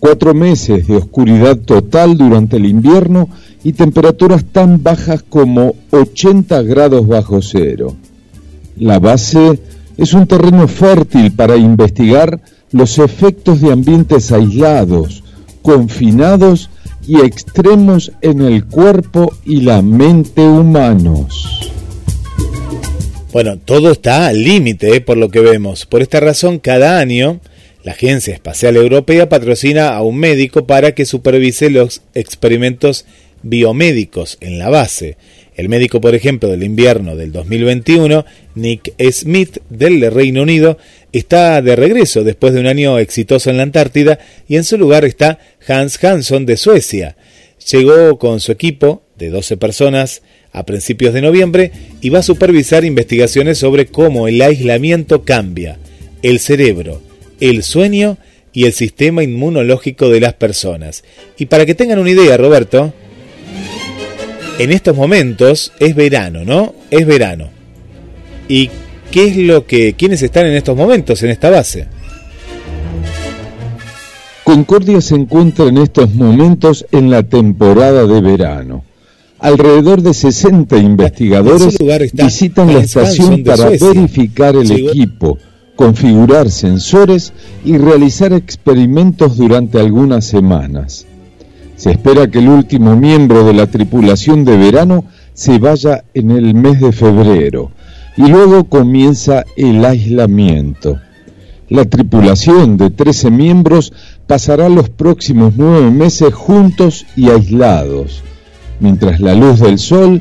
Cuatro 0.00 0.34
meses 0.34 0.88
de 0.88 0.96
oscuridad 0.96 1.56
total 1.56 2.18
durante 2.18 2.56
el 2.56 2.66
invierno 2.66 3.28
y 3.62 3.74
temperaturas 3.74 4.44
tan 4.44 4.82
bajas 4.82 5.22
como 5.22 5.76
80 5.92 6.62
grados 6.62 7.06
bajo 7.06 7.42
cero. 7.42 7.94
La 8.76 8.98
base 8.98 9.60
es 10.00 10.14
un 10.14 10.26
terreno 10.26 10.66
fértil 10.66 11.30
para 11.30 11.56
investigar 11.56 12.40
los 12.72 12.98
efectos 12.98 13.60
de 13.60 13.70
ambientes 13.70 14.32
aislados, 14.32 15.22
confinados 15.60 16.70
y 17.06 17.20
extremos 17.20 18.10
en 18.22 18.40
el 18.40 18.64
cuerpo 18.64 19.30
y 19.44 19.60
la 19.60 19.82
mente 19.82 20.40
humanos. 20.40 21.70
Bueno, 23.30 23.58
todo 23.58 23.92
está 23.92 24.28
al 24.28 24.42
límite, 24.42 24.96
¿eh? 24.96 25.00
por 25.02 25.18
lo 25.18 25.28
que 25.28 25.40
vemos. 25.40 25.84
Por 25.84 26.00
esta 26.00 26.18
razón, 26.18 26.60
cada 26.60 26.98
año, 26.98 27.38
la 27.84 27.92
Agencia 27.92 28.32
Espacial 28.32 28.76
Europea 28.76 29.28
patrocina 29.28 29.90
a 29.90 30.02
un 30.02 30.16
médico 30.16 30.66
para 30.66 30.92
que 30.92 31.04
supervise 31.04 31.68
los 31.68 32.00
experimentos 32.14 33.04
biomédicos 33.42 34.38
en 34.40 34.58
la 34.58 34.70
base. 34.70 35.18
El 35.56 35.68
médico, 35.68 36.00
por 36.00 36.14
ejemplo, 36.14 36.48
del 36.48 36.62
invierno 36.62 37.16
del 37.16 37.32
2021, 37.32 38.24
Nick 38.54 38.94
Smith, 39.12 39.58
del 39.68 40.10
Reino 40.10 40.42
Unido, 40.42 40.78
está 41.12 41.60
de 41.60 41.76
regreso 41.76 42.24
después 42.24 42.54
de 42.54 42.60
un 42.60 42.66
año 42.66 42.98
exitoso 42.98 43.50
en 43.50 43.56
la 43.56 43.64
Antártida 43.64 44.18
y 44.48 44.56
en 44.56 44.64
su 44.64 44.78
lugar 44.78 45.04
está 45.04 45.38
Hans 45.66 46.02
Hansson 46.02 46.46
de 46.46 46.56
Suecia. 46.56 47.16
Llegó 47.70 48.18
con 48.18 48.40
su 48.40 48.52
equipo 48.52 49.02
de 49.18 49.28
12 49.28 49.56
personas 49.56 50.22
a 50.52 50.64
principios 50.64 51.14
de 51.14 51.22
noviembre 51.22 51.72
y 52.00 52.08
va 52.08 52.20
a 52.20 52.22
supervisar 52.22 52.84
investigaciones 52.84 53.58
sobre 53.58 53.86
cómo 53.86 54.28
el 54.28 54.40
aislamiento 54.40 55.24
cambia 55.24 55.78
el 56.22 56.38
cerebro, 56.40 57.00
el 57.40 57.62
sueño 57.62 58.18
y 58.52 58.64
el 58.64 58.72
sistema 58.72 59.22
inmunológico 59.22 60.08
de 60.08 60.20
las 60.20 60.34
personas. 60.34 61.04
Y 61.38 61.46
para 61.46 61.66
que 61.66 61.74
tengan 61.74 61.98
una 61.98 62.10
idea, 62.10 62.36
Roberto, 62.36 62.92
en 64.62 64.72
estos 64.72 64.94
momentos 64.94 65.72
es 65.80 65.94
verano, 65.94 66.44
¿no? 66.44 66.74
Es 66.90 67.06
verano. 67.06 67.48
¿Y 68.46 68.68
qué 69.10 69.28
es 69.28 69.36
lo 69.38 69.64
que... 69.64 69.94
¿Quiénes 69.94 70.20
están 70.20 70.44
en 70.44 70.54
estos 70.54 70.76
momentos 70.76 71.22
en 71.22 71.30
esta 71.30 71.48
base? 71.48 71.86
Concordia 74.44 75.00
se 75.00 75.14
encuentra 75.14 75.64
en 75.64 75.78
estos 75.78 76.14
momentos 76.14 76.84
en 76.92 77.08
la 77.08 77.22
temporada 77.22 78.06
de 78.06 78.20
verano. 78.20 78.84
Alrededor 79.38 80.02
de 80.02 80.12
60 80.12 80.76
investigadores 80.76 81.78
visitan 82.12 82.74
la 82.74 82.80
estación 82.80 83.42
para 83.42 83.70
verificar 83.70 84.56
el 84.56 84.70
equipo, 84.70 85.38
configurar 85.74 86.50
sensores 86.50 87.32
y 87.64 87.78
realizar 87.78 88.34
experimentos 88.34 89.38
durante 89.38 89.80
algunas 89.80 90.26
semanas. 90.26 91.06
Se 91.80 91.92
espera 91.92 92.30
que 92.30 92.40
el 92.40 92.50
último 92.50 92.94
miembro 92.94 93.42
de 93.42 93.54
la 93.54 93.66
tripulación 93.66 94.44
de 94.44 94.58
verano 94.58 95.06
se 95.32 95.58
vaya 95.58 96.04
en 96.12 96.30
el 96.30 96.52
mes 96.52 96.78
de 96.78 96.92
febrero 96.92 97.70
y 98.18 98.28
luego 98.28 98.64
comienza 98.64 99.46
el 99.56 99.82
aislamiento. 99.82 101.00
La 101.70 101.86
tripulación 101.86 102.76
de 102.76 102.90
13 102.90 103.30
miembros 103.30 103.94
pasará 104.26 104.68
los 104.68 104.90
próximos 104.90 105.54
nueve 105.56 105.90
meses 105.90 106.34
juntos 106.34 107.06
y 107.16 107.30
aislados, 107.30 108.22
mientras 108.78 109.18
la 109.18 109.34
luz 109.34 109.60
del 109.60 109.78
sol 109.78 110.20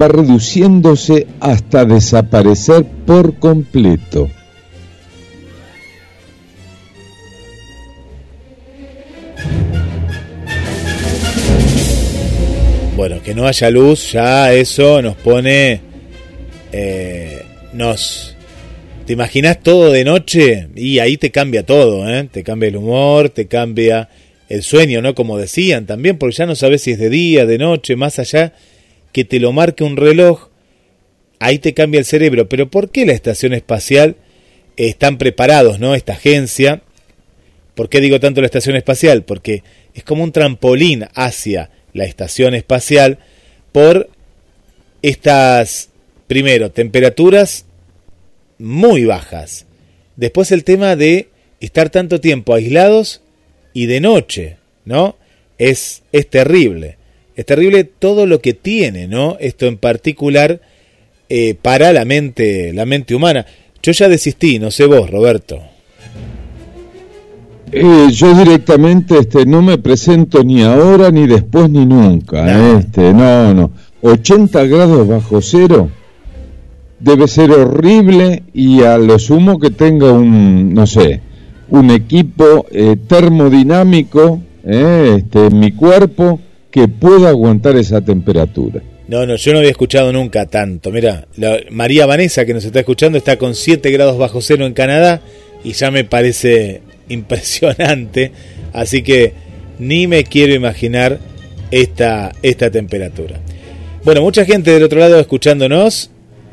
va 0.00 0.06
reduciéndose 0.06 1.26
hasta 1.40 1.84
desaparecer 1.84 2.86
por 3.04 3.34
completo. 3.34 4.28
Bueno, 13.00 13.22
que 13.22 13.34
no 13.34 13.46
haya 13.46 13.70
luz, 13.70 14.12
ya 14.12 14.52
eso 14.52 15.00
nos 15.00 15.16
pone. 15.16 15.80
Eh, 16.70 17.42
nos. 17.72 18.36
¿Te 19.06 19.14
imaginas 19.14 19.62
todo 19.62 19.90
de 19.90 20.04
noche? 20.04 20.68
Y 20.76 20.98
ahí 20.98 21.16
te 21.16 21.30
cambia 21.30 21.64
todo, 21.64 22.06
¿eh? 22.06 22.28
Te 22.30 22.42
cambia 22.42 22.68
el 22.68 22.76
humor, 22.76 23.30
te 23.30 23.46
cambia 23.46 24.10
el 24.50 24.62
sueño, 24.62 25.00
¿no? 25.00 25.14
Como 25.14 25.38
decían 25.38 25.86
también, 25.86 26.18
porque 26.18 26.36
ya 26.36 26.44
no 26.44 26.54
sabes 26.54 26.82
si 26.82 26.90
es 26.90 26.98
de 26.98 27.08
día, 27.08 27.46
de 27.46 27.56
noche, 27.56 27.96
más 27.96 28.18
allá 28.18 28.52
que 29.12 29.24
te 29.24 29.40
lo 29.40 29.50
marque 29.52 29.82
un 29.82 29.96
reloj, 29.96 30.50
ahí 31.38 31.58
te 31.58 31.72
cambia 31.72 32.00
el 32.00 32.04
cerebro. 32.04 32.50
Pero 32.50 32.70
¿por 32.70 32.90
qué 32.90 33.06
la 33.06 33.14
estación 33.14 33.54
espacial 33.54 34.16
están 34.76 35.16
preparados, 35.16 35.80
¿no? 35.80 35.94
Esta 35.94 36.12
agencia. 36.12 36.82
¿Por 37.74 37.88
qué 37.88 38.02
digo 38.02 38.20
tanto 38.20 38.42
la 38.42 38.46
estación 38.46 38.76
espacial? 38.76 39.22
Porque 39.22 39.62
es 39.94 40.04
como 40.04 40.22
un 40.22 40.32
trampolín 40.32 41.06
hacia 41.14 41.70
la 41.92 42.04
estación 42.04 42.54
espacial, 42.54 43.18
por 43.72 44.08
estas, 45.02 45.90
primero, 46.26 46.70
temperaturas 46.70 47.64
muy 48.58 49.04
bajas. 49.04 49.66
Después 50.16 50.52
el 50.52 50.64
tema 50.64 50.96
de 50.96 51.28
estar 51.60 51.90
tanto 51.90 52.20
tiempo 52.20 52.54
aislados 52.54 53.22
y 53.72 53.86
de 53.86 54.00
noche, 54.00 54.56
¿no? 54.84 55.16
Es, 55.58 56.02
es 56.12 56.28
terrible. 56.28 56.96
Es 57.36 57.46
terrible 57.46 57.84
todo 57.84 58.26
lo 58.26 58.40
que 58.40 58.54
tiene, 58.54 59.08
¿no? 59.08 59.36
Esto 59.40 59.66
en 59.66 59.78
particular 59.78 60.60
eh, 61.28 61.54
para 61.54 61.92
la 61.92 62.04
mente, 62.04 62.72
la 62.72 62.86
mente 62.86 63.14
humana. 63.14 63.46
Yo 63.82 63.92
ya 63.92 64.08
desistí, 64.08 64.58
no 64.58 64.70
sé 64.70 64.84
vos, 64.84 65.08
Roberto. 65.08 65.69
Eh, 67.72 68.08
yo 68.12 68.34
directamente 68.34 69.18
este, 69.18 69.46
no 69.46 69.62
me 69.62 69.78
presento 69.78 70.42
ni 70.42 70.62
ahora, 70.62 71.10
ni 71.10 71.26
después, 71.26 71.70
ni 71.70 71.86
nunca. 71.86 72.42
No. 72.42 72.78
Este, 72.78 73.12
no, 73.12 73.54
no. 73.54 73.70
80 74.02 74.64
grados 74.64 75.06
bajo 75.06 75.40
cero 75.40 75.90
debe 76.98 77.26
ser 77.28 77.50
horrible 77.50 78.42
y 78.52 78.82
a 78.82 78.98
lo 78.98 79.18
sumo 79.18 79.58
que 79.58 79.70
tenga 79.70 80.12
un, 80.12 80.74
no 80.74 80.86
sé, 80.86 81.20
un 81.70 81.90
equipo 81.90 82.66
eh, 82.70 82.96
termodinámico 83.06 84.40
eh, 84.64 85.16
este, 85.18 85.46
en 85.46 85.58
mi 85.58 85.72
cuerpo 85.72 86.40
que 86.70 86.88
pueda 86.88 87.30
aguantar 87.30 87.76
esa 87.76 88.00
temperatura. 88.00 88.82
No, 89.08 89.26
no, 89.26 89.34
yo 89.34 89.52
no 89.52 89.58
había 89.58 89.70
escuchado 89.70 90.12
nunca 90.12 90.46
tanto. 90.46 90.92
Mira, 90.92 91.26
María 91.70 92.06
Vanessa 92.06 92.44
que 92.44 92.54
nos 92.54 92.64
está 92.64 92.80
escuchando 92.80 93.18
está 93.18 93.38
con 93.38 93.54
7 93.54 93.90
grados 93.90 94.18
bajo 94.18 94.40
cero 94.40 94.66
en 94.66 94.72
Canadá 94.72 95.20
y 95.64 95.72
ya 95.72 95.90
me 95.90 96.04
parece 96.04 96.82
impresionante, 97.10 98.32
así 98.72 99.02
que 99.02 99.34
ni 99.78 100.06
me 100.06 100.24
quiero 100.24 100.54
imaginar 100.54 101.18
esta, 101.70 102.32
esta 102.42 102.70
temperatura. 102.70 103.40
Bueno, 104.04 104.22
mucha 104.22 104.44
gente 104.44 104.70
del 104.70 104.82
otro 104.82 104.98
lado 104.98 105.20
escuchándonos, 105.20 106.10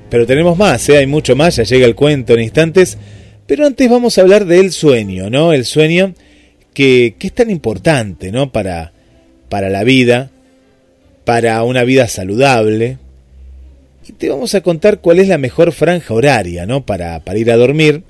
pero 0.09 0.25
tenemos 0.25 0.57
más, 0.57 0.87
¿eh? 0.89 0.97
hay 0.97 1.07
mucho 1.07 1.35
más, 1.35 1.55
ya 1.55 1.63
llega 1.63 1.85
el 1.85 1.95
cuento 1.95 2.33
en 2.33 2.41
instantes, 2.41 2.97
pero 3.45 3.65
antes 3.65 3.89
vamos 3.89 4.17
a 4.17 4.21
hablar 4.21 4.45
del 4.45 4.71
sueño, 4.71 5.29
¿no? 5.29 5.53
El 5.53 5.63
sueño 5.63 6.13
que, 6.73 7.15
que 7.17 7.27
es 7.27 7.33
tan 7.33 7.49
importante, 7.49 8.31
¿no? 8.31 8.51
Para, 8.51 8.91
para 9.47 9.69
la 9.69 9.83
vida, 9.83 10.31
para 11.23 11.63
una 11.63 11.83
vida 11.83 12.07
saludable. 12.07 12.97
Y 14.07 14.13
te 14.13 14.29
vamos 14.29 14.53
a 14.55 14.61
contar 14.61 14.99
cuál 14.99 15.19
es 15.19 15.27
la 15.27 15.37
mejor 15.37 15.71
franja 15.71 16.13
horaria, 16.13 16.65
¿no? 16.65 16.85
Para, 16.85 17.21
para 17.21 17.39
ir 17.39 17.51
a 17.51 17.57
dormir 17.57 18.03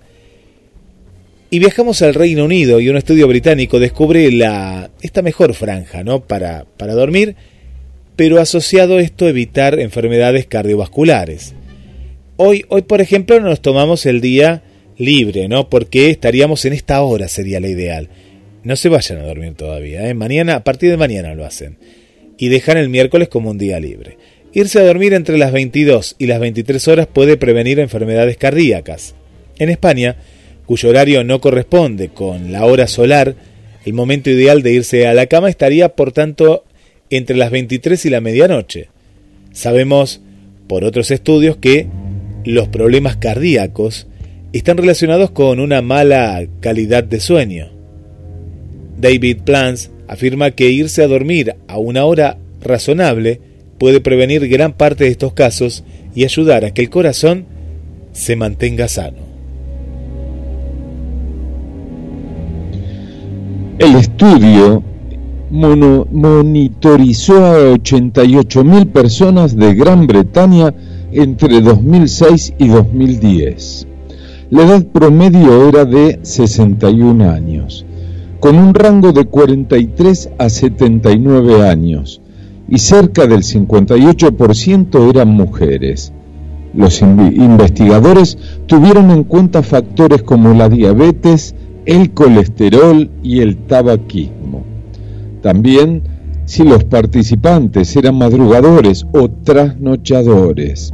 Y 1.50 1.60
viajamos 1.60 2.02
al 2.02 2.14
Reino 2.14 2.44
Unido 2.44 2.82
y 2.82 2.90
un 2.90 2.98
estudio 2.98 3.26
británico 3.28 3.80
descubre 3.80 4.30
la, 4.32 4.90
esta 5.02 5.22
mejor 5.22 5.54
franja 5.54 6.04
¿no? 6.04 6.20
para, 6.20 6.66
para 6.76 6.94
dormir, 6.94 7.36
pero 8.18 8.42
asociado 8.42 9.00
esto 9.00 9.26
a 9.26 9.30
evitar 9.30 9.80
enfermedades 9.80 10.46
cardiovasculares. 10.46 11.54
Hoy, 12.36 12.66
hoy, 12.68 12.82
por 12.82 13.00
ejemplo, 13.00 13.40
nos 13.40 13.62
tomamos 13.62 14.06
el 14.06 14.20
día 14.20 14.62
libre, 14.98 15.48
¿no? 15.48 15.70
Porque 15.70 16.10
estaríamos 16.10 16.66
en 16.66 16.74
esta 16.74 17.02
hora, 17.02 17.28
sería 17.28 17.60
la 17.60 17.70
ideal. 17.70 18.10
No 18.64 18.76
se 18.76 18.90
vayan 18.90 19.20
a 19.20 19.24
dormir 19.24 19.54
todavía, 19.54 20.08
¿eh? 20.08 20.14
Mañana, 20.14 20.56
a 20.56 20.64
partir 20.64 20.90
de 20.90 20.98
mañana 20.98 21.34
lo 21.34 21.46
hacen. 21.46 21.78
Y 22.38 22.50
dejan 22.50 22.78
el 22.78 22.90
miércoles 22.90 23.30
como 23.30 23.50
un 23.50 23.58
día 23.58 23.80
libre. 23.80 24.18
Irse 24.54 24.80
a 24.80 24.84
dormir 24.84 25.14
entre 25.14 25.38
las 25.38 25.52
22 25.52 26.16
y 26.20 26.28
las 26.28 26.40
23 26.40 26.88
horas 26.90 27.08
puede 27.08 27.38
prevenir 27.38 27.80
enfermedades 27.80 28.38
cardíacas. 28.38 29.16
En 29.60 29.70
España, 29.70 30.18
cuyo 30.68 30.90
horario 30.90 31.24
no 31.24 31.40
corresponde 31.42 32.10
con 32.10 32.52
la 32.52 32.66
hora 32.66 32.88
solar, 32.88 33.36
el 33.86 33.94
momento 33.94 34.30
ideal 34.30 34.62
de 34.62 34.74
irse 34.74 35.08
a 35.08 35.14
la 35.14 35.28
cama 35.28 35.50
estaría, 35.50 35.96
por 35.96 36.12
tanto, 36.12 36.66
entre 37.10 37.38
las 37.38 37.52
23 37.52 38.06
y 38.06 38.10
la 38.10 38.20
medianoche. 38.20 38.90
Sabemos, 39.54 40.20
por 40.68 40.84
otros 40.84 41.10
estudios, 41.10 41.56
que 41.56 41.88
los 42.44 42.68
problemas 42.68 43.16
cardíacos 43.16 44.08
están 44.52 44.78
relacionados 44.78 45.32
con 45.32 45.62
una 45.62 45.82
mala 45.82 46.46
calidad 46.60 47.06
de 47.06 47.22
sueño. 47.22 47.72
David 49.00 49.38
Plans 49.46 49.90
afirma 50.10 50.52
que 50.52 50.70
irse 50.70 51.02
a 51.02 51.08
dormir 51.08 51.56
a 51.70 51.78
una 51.78 52.04
hora 52.04 52.38
razonable 52.62 53.40
puede 53.78 54.02
prevenir 54.02 54.50
gran 54.50 54.74
parte 54.74 55.06
de 55.06 55.12
estos 55.12 55.32
casos 55.32 55.86
y 56.14 56.26
ayudar 56.26 56.66
a 56.66 56.74
que 56.74 56.82
el 56.82 56.90
corazón 56.90 57.46
se 58.12 58.36
mantenga 58.36 58.90
sano. 58.90 59.27
El 63.80 63.96
estudio 63.96 64.82
monitorizó 65.52 67.46
a 67.46 67.76
88.000 67.76 68.88
personas 68.88 69.56
de 69.56 69.76
Gran 69.76 70.08
Bretaña 70.08 70.74
entre 71.12 71.62
2006 71.62 72.56
y 72.58 72.70
2010. 72.70 73.88
La 74.50 74.64
edad 74.64 74.84
promedio 74.88 75.70
era 75.70 75.86
de 75.86 76.20
61 76.24 77.30
años, 77.30 77.86
con 78.40 78.58
un 78.58 78.74
rango 78.74 79.12
de 79.12 79.26
43 79.26 80.32
a 80.40 80.50
79 80.50 81.70
años, 81.70 82.20
y 82.68 82.80
cerca 82.80 83.28
del 83.28 83.44
58% 83.44 85.08
eran 85.08 85.30
mujeres. 85.30 86.14
Los 86.74 87.04
investigadores 87.04 88.40
tuvieron 88.66 89.12
en 89.12 89.24
cuenta 89.24 89.62
factores 89.62 90.24
como 90.24 90.56
la 90.56 90.68
diabetes, 90.68 91.54
el 91.88 92.12
colesterol 92.12 93.10
y 93.24 93.40
el 93.40 93.56
tabaquismo. 93.66 94.66
También 95.42 96.04
si 96.46 96.64
los 96.64 96.84
participantes 96.84 97.96
eran 97.96 98.16
madrugadores 98.16 99.06
o 99.14 99.30
trasnochadores. 99.30 100.94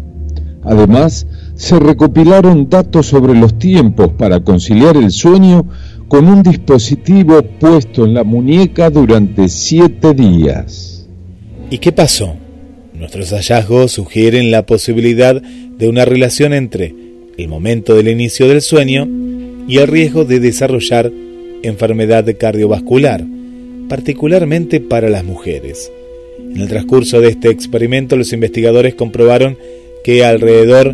Además, 0.63 1.27
se 1.55 1.79
recopilaron 1.79 2.69
datos 2.69 3.07
sobre 3.07 3.33
los 3.33 3.57
tiempos 3.59 4.11
para 4.17 4.39
conciliar 4.39 4.95
el 4.95 5.11
sueño 5.11 5.65
con 6.07 6.27
un 6.27 6.43
dispositivo 6.43 7.41
puesto 7.59 8.05
en 8.05 8.13
la 8.13 8.23
muñeca 8.23 8.89
durante 8.89 9.49
siete 9.49 10.13
días. 10.13 11.07
¿Y 11.69 11.79
qué 11.79 11.91
pasó? 11.91 12.35
Nuestros 12.93 13.31
hallazgos 13.31 13.93
sugieren 13.93 14.51
la 14.51 14.65
posibilidad 14.65 15.41
de 15.41 15.89
una 15.89 16.05
relación 16.05 16.53
entre 16.53 16.95
el 17.35 17.47
momento 17.47 17.95
del 17.95 18.09
inicio 18.09 18.47
del 18.47 18.61
sueño 18.61 19.07
y 19.67 19.77
el 19.77 19.87
riesgo 19.87 20.25
de 20.25 20.39
desarrollar 20.39 21.11
enfermedad 21.63 22.25
cardiovascular, 22.37 23.23
particularmente 23.89 24.79
para 24.79 25.09
las 25.09 25.23
mujeres. 25.23 25.91
En 26.39 26.61
el 26.61 26.69
transcurso 26.69 27.21
de 27.21 27.29
este 27.29 27.49
experimento 27.49 28.15
los 28.15 28.33
investigadores 28.33 28.95
comprobaron 28.95 29.57
que 30.03 30.23
alrededor 30.25 30.93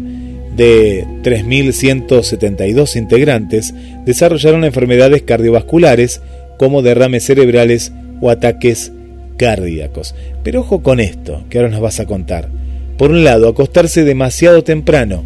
de 0.55 1.05
3.172 1.23 2.95
integrantes 2.95 3.73
desarrollaron 4.05 4.63
enfermedades 4.63 5.23
cardiovasculares 5.23 6.21
como 6.57 6.81
derrames 6.81 7.25
cerebrales 7.25 7.91
o 8.21 8.29
ataques 8.29 8.91
cardíacos. 9.37 10.13
Pero 10.43 10.61
ojo 10.61 10.83
con 10.83 10.99
esto, 10.99 11.43
que 11.49 11.57
ahora 11.57 11.69
nos 11.69 11.81
vas 11.81 11.99
a 11.99 12.05
contar. 12.05 12.49
Por 12.97 13.11
un 13.11 13.23
lado, 13.23 13.47
acostarse 13.47 14.03
demasiado 14.03 14.63
temprano 14.63 15.23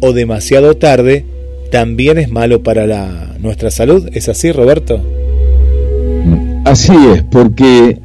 o 0.00 0.12
demasiado 0.12 0.76
tarde 0.76 1.24
también 1.72 2.18
es 2.18 2.30
malo 2.30 2.62
para 2.62 2.86
la, 2.86 3.34
nuestra 3.40 3.70
salud. 3.70 4.06
¿Es 4.12 4.28
así, 4.28 4.52
Roberto? 4.52 5.00
Así 6.66 6.92
es, 7.12 7.22
porque 7.24 7.98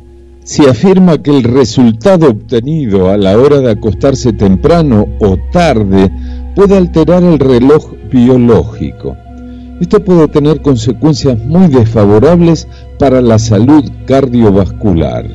se 0.46 0.70
afirma 0.70 1.22
que 1.22 1.32
el 1.32 1.44
resultado 1.44 2.30
obtenido 2.30 3.10
a 3.10 3.18
la 3.18 3.38
hora 3.38 3.60
de 3.60 3.72
acostarse 3.72 4.32
temprano 4.32 5.10
o 5.20 5.38
tarde 5.52 6.10
puede 6.56 6.78
alterar 6.78 7.22
el 7.24 7.38
reloj 7.40 7.92
biológico. 8.10 9.18
Esto 9.82 10.02
puede 10.02 10.30
tener 10.30 10.62
consecuencias 10.62 11.38
muy 11.38 11.68
desfavorables 11.68 12.70
para 12.98 13.22
la 13.22 13.38
salud 13.38 13.84
cardiovascular, 14.06 15.26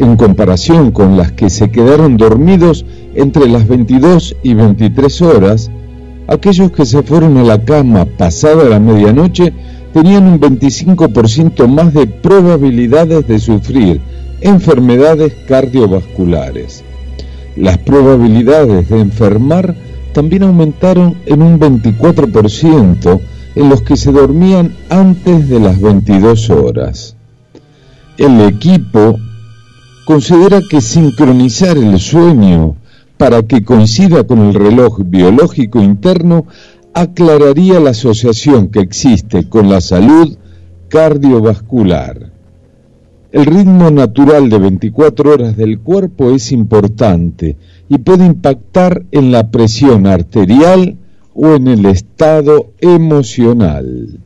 en 0.00 0.16
comparación 0.16 0.90
con 0.90 1.16
las 1.16 1.30
que 1.30 1.48
se 1.48 1.70
quedaron 1.70 2.16
dormidos 2.16 2.84
entre 3.14 3.48
las 3.48 3.68
22 3.68 4.34
y 4.42 4.54
23 4.54 5.22
horas, 5.22 5.70
aquellos 6.26 6.72
que 6.72 6.86
se 6.86 7.02
fueron 7.02 7.36
a 7.36 7.42
la 7.42 7.64
cama 7.64 8.04
pasada 8.04 8.64
la 8.64 8.80
medianoche 8.80 9.52
tenían 9.92 10.26
un 10.26 10.40
25% 10.40 11.68
más 11.68 11.94
de 11.94 12.06
probabilidades 12.06 13.26
de 13.28 13.38
sufrir 13.38 14.00
enfermedades 14.40 15.32
cardiovasculares. 15.46 16.82
Las 17.56 17.78
probabilidades 17.78 18.88
de 18.88 19.00
enfermar 19.00 19.74
también 20.12 20.42
aumentaron 20.42 21.16
en 21.26 21.42
un 21.42 21.60
24% 21.60 23.20
en 23.54 23.68
los 23.68 23.82
que 23.82 23.96
se 23.96 24.10
dormían 24.10 24.74
antes 24.88 25.48
de 25.48 25.60
las 25.60 25.80
22 25.80 26.50
horas. 26.50 27.16
El 28.18 28.40
equipo 28.40 29.16
considera 30.04 30.60
que 30.68 30.80
sincronizar 30.80 31.76
el 31.76 31.98
sueño 31.98 32.76
para 33.16 33.42
que 33.42 33.64
coincida 33.64 34.24
con 34.24 34.40
el 34.40 34.54
reloj 34.54 35.00
biológico 35.04 35.82
interno 35.82 36.46
aclararía 36.92 37.80
la 37.80 37.90
asociación 37.90 38.68
que 38.68 38.80
existe 38.80 39.48
con 39.48 39.68
la 39.68 39.80
salud 39.80 40.36
cardiovascular. 40.88 42.32
El 43.32 43.46
ritmo 43.46 43.90
natural 43.90 44.48
de 44.48 44.58
24 44.58 45.32
horas 45.32 45.56
del 45.56 45.80
cuerpo 45.80 46.30
es 46.30 46.52
importante 46.52 47.56
y 47.88 47.98
puede 47.98 48.24
impactar 48.24 49.02
en 49.10 49.32
la 49.32 49.50
presión 49.50 50.06
arterial 50.06 50.96
o 51.34 51.54
en 51.54 51.66
el 51.66 51.84
estado 51.86 52.70
emocional. 52.80 54.20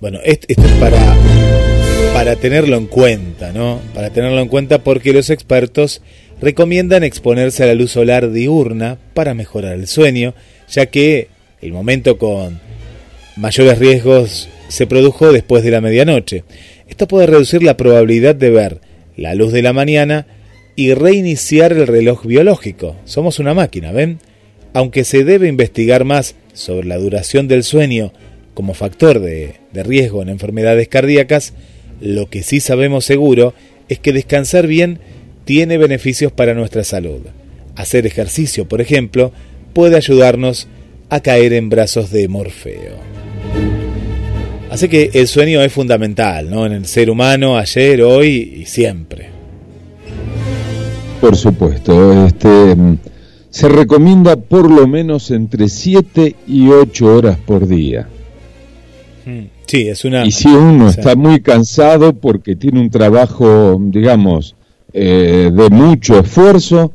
Bueno, 0.00 0.18
esto 0.24 0.46
es 0.48 0.56
para, 0.80 1.14
para 2.20 2.36
tenerlo 2.36 2.76
en 2.76 2.86
cuenta, 2.86 3.50
¿no? 3.50 3.80
Para 3.94 4.10
tenerlo 4.10 4.40
en 4.40 4.48
cuenta 4.48 4.84
porque 4.84 5.14
los 5.14 5.30
expertos 5.30 6.02
recomiendan 6.38 7.02
exponerse 7.02 7.62
a 7.62 7.66
la 7.66 7.72
luz 7.72 7.92
solar 7.92 8.30
diurna 8.30 8.98
para 9.14 9.32
mejorar 9.32 9.72
el 9.72 9.86
sueño, 9.86 10.34
ya 10.68 10.84
que 10.84 11.28
el 11.62 11.72
momento 11.72 12.18
con 12.18 12.60
mayores 13.36 13.78
riesgos 13.78 14.50
se 14.68 14.86
produjo 14.86 15.32
después 15.32 15.64
de 15.64 15.70
la 15.70 15.80
medianoche. 15.80 16.44
Esto 16.90 17.08
puede 17.08 17.26
reducir 17.26 17.62
la 17.62 17.78
probabilidad 17.78 18.34
de 18.34 18.50
ver 18.50 18.80
la 19.16 19.34
luz 19.34 19.50
de 19.50 19.62
la 19.62 19.72
mañana 19.72 20.26
y 20.76 20.92
reiniciar 20.92 21.72
el 21.72 21.86
reloj 21.86 22.26
biológico. 22.26 22.96
Somos 23.06 23.38
una 23.38 23.54
máquina, 23.54 23.92
¿ven? 23.92 24.18
Aunque 24.74 25.04
se 25.04 25.24
debe 25.24 25.48
investigar 25.48 26.04
más 26.04 26.34
sobre 26.52 26.86
la 26.86 26.98
duración 26.98 27.48
del 27.48 27.64
sueño 27.64 28.12
como 28.52 28.74
factor 28.74 29.20
de, 29.20 29.54
de 29.72 29.82
riesgo 29.82 30.20
en 30.20 30.28
enfermedades 30.28 30.86
cardíacas, 30.88 31.54
lo 32.00 32.28
que 32.28 32.42
sí 32.42 32.60
sabemos 32.60 33.04
seguro 33.04 33.54
es 33.88 33.98
que 33.98 34.12
descansar 34.12 34.66
bien 34.66 34.98
tiene 35.44 35.78
beneficios 35.78 36.32
para 36.32 36.54
nuestra 36.54 36.84
salud. 36.84 37.20
Hacer 37.76 38.06
ejercicio, 38.06 38.68
por 38.68 38.80
ejemplo, 38.80 39.32
puede 39.72 39.96
ayudarnos 39.96 40.68
a 41.08 41.20
caer 41.20 41.52
en 41.52 41.68
brazos 41.68 42.10
de 42.10 42.28
Morfeo. 42.28 42.96
Así 44.70 44.88
que 44.88 45.10
el 45.14 45.26
sueño 45.26 45.60
es 45.62 45.72
fundamental, 45.72 46.48
¿no? 46.48 46.64
En 46.64 46.72
el 46.72 46.86
ser 46.86 47.10
humano, 47.10 47.58
ayer, 47.58 48.02
hoy 48.02 48.60
y 48.62 48.66
siempre. 48.66 49.28
Por 51.20 51.36
supuesto, 51.36 52.26
este 52.26 52.76
se 53.50 53.68
recomienda 53.68 54.36
por 54.36 54.70
lo 54.70 54.86
menos 54.86 55.32
entre 55.32 55.68
7 55.68 56.36
y 56.46 56.68
8 56.68 57.06
horas 57.06 57.36
por 57.44 57.66
día. 57.66 58.06
Mm, 59.26 59.59
sí, 59.70 59.88
es 59.88 60.04
una... 60.04 60.26
Y 60.26 60.32
si 60.32 60.48
uno 60.48 60.88
está 60.88 61.14
muy 61.14 61.40
cansado 61.40 62.12
porque 62.14 62.56
tiene 62.56 62.80
un 62.80 62.90
trabajo, 62.90 63.78
digamos, 63.80 64.56
eh, 64.92 65.50
de 65.52 65.70
mucho 65.70 66.18
esfuerzo, 66.18 66.92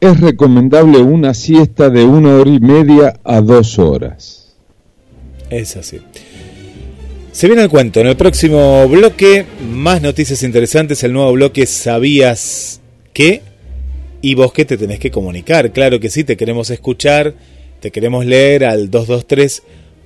es 0.00 0.20
recomendable 0.20 0.98
una 0.98 1.34
siesta 1.34 1.90
de 1.90 2.04
una 2.04 2.36
hora 2.36 2.50
y 2.50 2.58
media 2.58 3.20
a 3.22 3.40
dos 3.40 3.78
horas. 3.78 4.54
Es 5.50 5.76
así. 5.76 6.00
Se 7.32 7.46
viene 7.46 7.62
el 7.62 7.68
cuento. 7.68 8.00
En 8.00 8.08
el 8.08 8.16
próximo 8.16 8.88
bloque, 8.88 9.46
más 9.72 10.02
noticias 10.02 10.42
interesantes. 10.42 11.04
El 11.04 11.12
nuevo 11.12 11.32
bloque 11.32 11.66
¿Sabías 11.66 12.80
qué? 13.12 13.42
Y 14.20 14.34
vos 14.34 14.52
qué 14.52 14.64
te 14.64 14.76
tenés 14.76 14.98
que 14.98 15.12
comunicar. 15.12 15.70
Claro 15.70 16.00
que 16.00 16.10
sí, 16.10 16.24
te 16.24 16.36
queremos 16.36 16.70
escuchar, 16.70 17.34
te 17.78 17.92
queremos 17.92 18.26
leer 18.26 18.64
al 18.64 18.90
223 18.90 19.62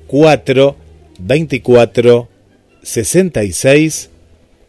4 0.06 0.81
24 1.24 2.28
66 2.82 4.10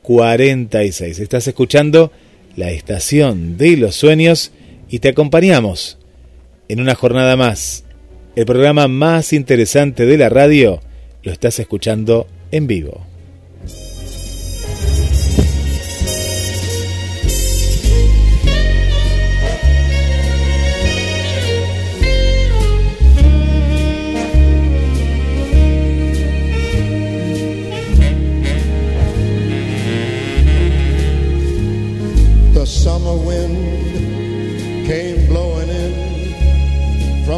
46. 0.01 1.19
Estás 1.19 1.47
escuchando 1.47 2.11
la 2.55 2.71
estación 2.71 3.57
de 3.57 3.77
los 3.77 3.95
sueños 3.95 4.51
y 4.89 4.99
te 4.99 5.09
acompañamos 5.09 5.97
en 6.67 6.79
una 6.79 6.95
jornada 6.95 7.35
más. 7.35 7.85
El 8.35 8.45
programa 8.45 8.87
más 8.87 9.33
interesante 9.33 10.05
de 10.05 10.17
la 10.17 10.29
radio 10.29 10.81
lo 11.23 11.31
estás 11.31 11.59
escuchando 11.59 12.27
en 12.51 12.67
vivo. 12.67 13.12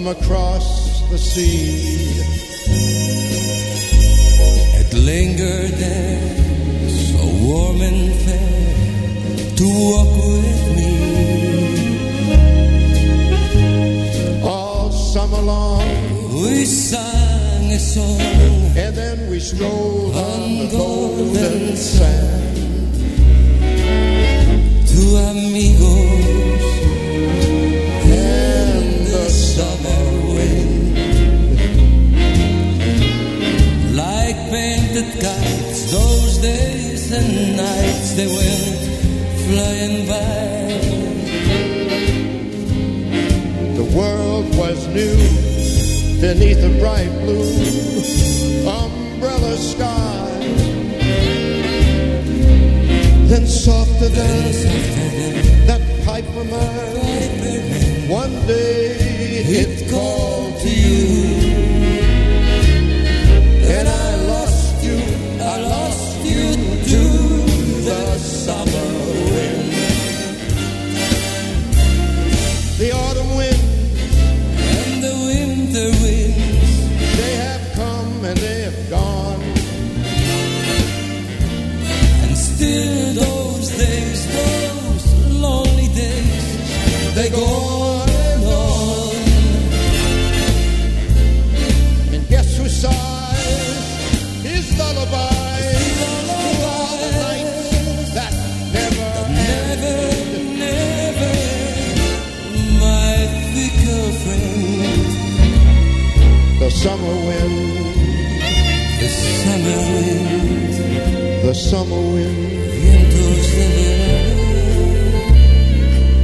From 0.06 0.24
across 0.24 1.02
the 1.10 1.18
sea. 1.18 2.22
It 4.80 4.94
lingered 4.94 5.72
there, 5.72 6.22
so 6.90 7.20
warm 7.46 7.82
and 7.82 8.14
fair, 8.26 8.76
to 9.58 9.66
walk 9.90 10.12
with 10.28 10.66
me. 10.78 10.94
All 14.44 14.92
summer 14.92 15.42
long, 15.42 15.84
We 16.44 16.66
sang 16.66 17.72
a 17.72 17.80
song 17.80 18.20
and 18.78 18.96
then 18.96 19.30
we 19.30 19.40
strolled 19.40 20.16
on 20.16 20.22
on 20.32 20.58
the 20.60 20.68
golden 20.78 21.34
golden 21.34 21.78
sand. 21.78 22.56
two 24.90 25.16
amigos 25.30 26.05
they 38.16 38.28
went 38.28 38.80
flying 39.46 40.08
by. 40.08 40.66
the 43.76 43.84
world 43.94 44.48
was 44.56 44.88
new 44.88 45.18
beneath 46.22 46.64
a 46.64 46.80
bright 46.80 47.12
blue 47.24 47.44
umbrella 48.70 49.58
sky. 49.58 50.30
Then 53.28 53.46
softer 53.48 54.08
than 54.08 55.68
that 55.68 55.82
pipe 56.06 56.26
from 56.26 56.54
earth, 56.54 58.10
one 58.10 58.32
day 58.48 58.96
it 59.60 59.92
called 59.92 60.15
summer 106.86 107.18
wind, 107.26 107.98
the 109.02 109.08
summer 109.10 109.80
wind, 109.90 111.42
the 111.44 111.54
summer 111.56 112.02
wind, 112.14 112.38
vientos 112.78 113.46
de 113.56 113.66
verano. 113.76 114.46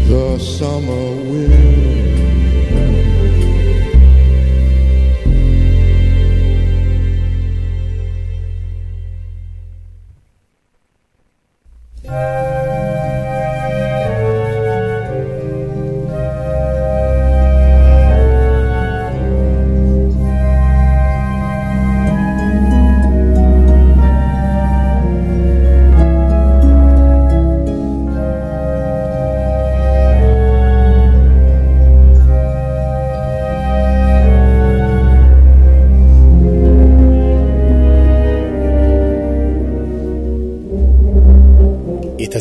the 0.07 0.37
summer 0.37 1.05
wind. 1.31 2.20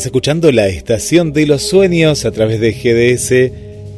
Estás 0.00 0.06
escuchando 0.06 0.50
la 0.50 0.66
estación 0.68 1.34
de 1.34 1.46
los 1.46 1.60
sueños 1.60 2.24
a 2.24 2.30
través 2.30 2.58
de 2.58 2.72
GDS, 2.72 3.52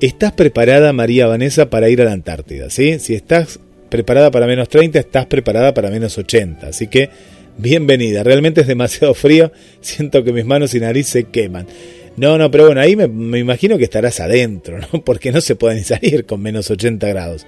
¿estás 0.00 0.32
preparada, 0.32 0.92
María 0.92 1.26
Vanessa, 1.26 1.70
para 1.70 1.88
ir 1.88 2.02
a 2.02 2.06
la 2.06 2.12
Antártida? 2.12 2.68
¿sí? 2.68 2.98
Si 2.98 3.14
estás 3.14 3.60
preparada 3.90 4.30
para 4.30 4.46
menos 4.46 4.68
30, 4.68 4.98
estás 4.98 5.26
preparada 5.26 5.72
para 5.72 5.90
menos 5.90 6.18
80. 6.18 6.66
Así 6.66 6.88
que 6.88 7.10
bienvenida. 7.58 8.22
Realmente 8.24 8.62
es 8.62 8.66
demasiado 8.66 9.14
frío. 9.14 9.52
Siento 9.80 10.24
que 10.24 10.32
mis 10.32 10.44
manos 10.44 10.74
y 10.74 10.80
nariz 10.80 11.06
se 11.06 11.24
queman. 11.24 11.66
No, 12.16 12.36
no, 12.38 12.50
pero 12.50 12.66
bueno, 12.66 12.80
ahí 12.80 12.96
me, 12.96 13.08
me 13.08 13.38
imagino 13.38 13.78
que 13.78 13.84
estarás 13.84 14.20
adentro, 14.20 14.78
¿no? 14.78 15.02
Porque 15.04 15.32
no 15.32 15.40
se 15.40 15.56
puede 15.56 15.76
ni 15.76 15.84
salir 15.84 16.26
con 16.26 16.42
menos 16.42 16.70
80 16.70 17.08
grados. 17.08 17.46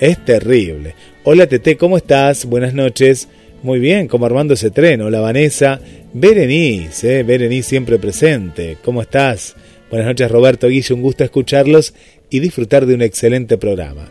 Es 0.00 0.24
terrible. 0.24 0.94
Hola 1.24 1.46
Tete, 1.46 1.76
¿cómo 1.76 1.96
estás? 1.96 2.44
Buenas 2.44 2.74
noches. 2.74 3.28
Muy 3.62 3.80
bien, 3.80 4.08
como 4.08 4.26
armando 4.26 4.54
ese 4.54 4.70
tren. 4.70 5.00
Hola 5.00 5.20
Vanessa. 5.20 5.80
Berenice, 6.12 7.20
¿eh? 7.20 7.22
Berenice 7.22 7.70
siempre 7.70 7.98
presente. 7.98 8.76
¿Cómo 8.84 9.02
estás? 9.02 9.56
Buenas 9.90 10.08
noches 10.08 10.30
Roberto 10.30 10.68
Guille, 10.68 10.94
un 10.94 11.02
gusto 11.02 11.24
escucharlos 11.24 11.94
y 12.28 12.40
disfrutar 12.40 12.86
de 12.86 12.94
un 12.94 13.02
excelente 13.02 13.56
programa. 13.56 14.10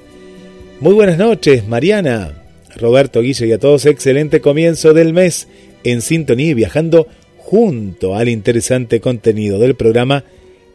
Muy 0.80 0.94
buenas 0.94 1.18
noches, 1.18 1.68
Mariana. 1.68 2.34
Roberto, 2.76 3.22
Guille 3.22 3.48
y 3.48 3.52
a 3.52 3.60
todos, 3.60 3.86
excelente 3.86 4.42
comienzo 4.42 4.94
del 4.94 5.14
mes 5.14 5.48
en 5.84 6.02
sintonía 6.02 6.50
y 6.50 6.54
viajando 6.54 7.08
junto 7.46 8.16
al 8.16 8.28
interesante 8.28 9.00
contenido 9.00 9.60
del 9.60 9.76
programa 9.76 10.24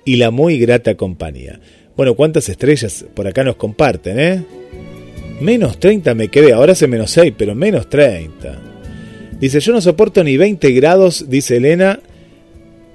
y 0.04 0.16
la 0.16 0.30
muy 0.30 0.56
grata 0.56 0.94
compañía. 0.94 1.59
Bueno, 1.96 2.14
¿cuántas 2.14 2.48
estrellas 2.48 3.04
por 3.12 3.26
acá 3.26 3.42
nos 3.42 3.56
comparten, 3.56 4.20
eh? 4.20 4.44
Menos 5.40 5.80
30 5.80 6.14
me 6.14 6.28
quedé, 6.28 6.52
ahora 6.52 6.72
hace 6.72 6.87
menos 6.87 7.11
6, 7.11 7.35
pero 7.37 7.56
menos 7.56 7.88
30. 7.88 8.56
Dice, 9.40 9.59
yo 9.59 9.72
no 9.72 9.80
soporto 9.80 10.22
ni 10.22 10.37
20 10.37 10.70
grados, 10.70 11.28
dice 11.28 11.56
Elena, 11.56 11.98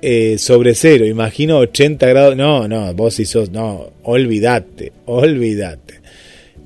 eh, 0.02 0.38
sobre 0.38 0.74
cero, 0.74 1.06
imagino 1.06 1.58
80 1.58 2.08
grados. 2.08 2.38
No, 2.38 2.70
no, 2.70 2.94
vos 2.94 3.16
si 3.16 3.26
sos, 3.26 3.52
no, 3.52 3.92
olvídate, 4.04 4.94
olvídate. 5.06 5.96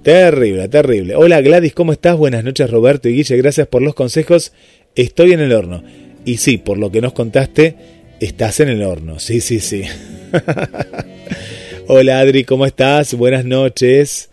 Terrible, 0.04 0.68
terrible. 0.68 1.16
Hola 1.16 1.42
Gladys, 1.42 1.74
¿cómo 1.74 1.92
estás? 1.92 2.18
Buenas 2.18 2.44
noches 2.44 2.70
Roberto 2.70 3.10
y 3.10 3.16
Guille, 3.16 3.36
gracias 3.38 3.68
por 3.68 3.82
los 3.82 3.96
consejos. 3.96 4.54
Estoy 4.96 5.34
en 5.34 5.40
el 5.40 5.54
horno. 5.54 5.84
Y 6.26 6.38
sí, 6.38 6.58
por 6.58 6.78
lo 6.78 6.92
que 6.92 7.02
nos 7.02 7.14
contaste, 7.14 7.76
estás 8.20 8.60
en 8.60 8.70
el 8.70 8.84
horno. 8.84 9.20
Sí, 9.20 9.42
sí, 9.42 9.60
sí. 9.60 9.84
Hola 11.88 12.20
Adri, 12.20 12.44
¿cómo 12.44 12.66
estás? 12.66 13.14
Buenas 13.16 13.46
noches. 13.46 14.30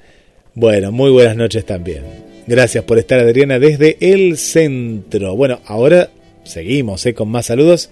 Bueno, 0.55 0.93
muy 0.93 1.11
buenas 1.11 1.37
noches 1.37 1.65
también. 1.65 2.03
Gracias 2.47 2.85
por 2.85 2.99
estar 2.99 3.19
Adriana 3.19 3.59
desde 3.59 3.97
el 4.01 4.37
centro. 4.37 5.35
Bueno, 5.37 5.61
ahora 5.67 6.11
seguimos 6.45 7.05
eh, 7.07 7.15
con 7.15 7.29
más 7.29 7.47
saludos. 7.47 7.91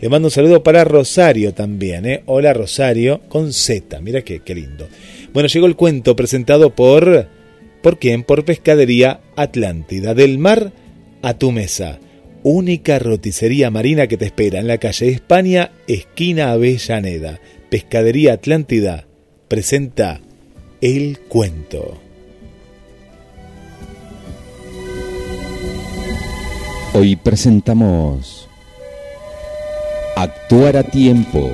Le 0.00 0.08
mando 0.08 0.28
un 0.28 0.32
saludo 0.32 0.62
para 0.62 0.84
Rosario 0.84 1.54
también. 1.54 2.06
Eh. 2.06 2.22
Hola 2.26 2.52
Rosario, 2.52 3.20
con 3.28 3.52
Z. 3.52 4.00
Mira 4.00 4.22
qué, 4.22 4.40
qué 4.40 4.54
lindo. 4.54 4.88
Bueno, 5.32 5.48
llegó 5.48 5.66
el 5.66 5.76
cuento 5.76 6.14
presentado 6.16 6.74
por... 6.74 7.28
¿Por 7.82 7.98
quién? 7.98 8.24
Por 8.24 8.44
Pescadería 8.44 9.20
Atlántida. 9.36 10.14
Del 10.14 10.38
mar 10.38 10.72
a 11.22 11.38
tu 11.38 11.52
mesa. 11.52 11.98
Única 12.42 12.98
roticería 12.98 13.70
marina 13.70 14.06
que 14.06 14.16
te 14.16 14.26
espera 14.26 14.60
en 14.60 14.68
la 14.68 14.78
calle 14.78 15.08
España, 15.08 15.72
esquina 15.86 16.52
Avellaneda. 16.52 17.40
Pescadería 17.68 18.34
Atlántida 18.34 19.06
presenta 19.48 20.20
El 20.80 21.18
Cuento. 21.28 22.00
Hoy 26.94 27.16
presentamos 27.16 28.48
Actuar 30.16 30.76
a 30.76 30.82
tiempo. 30.82 31.50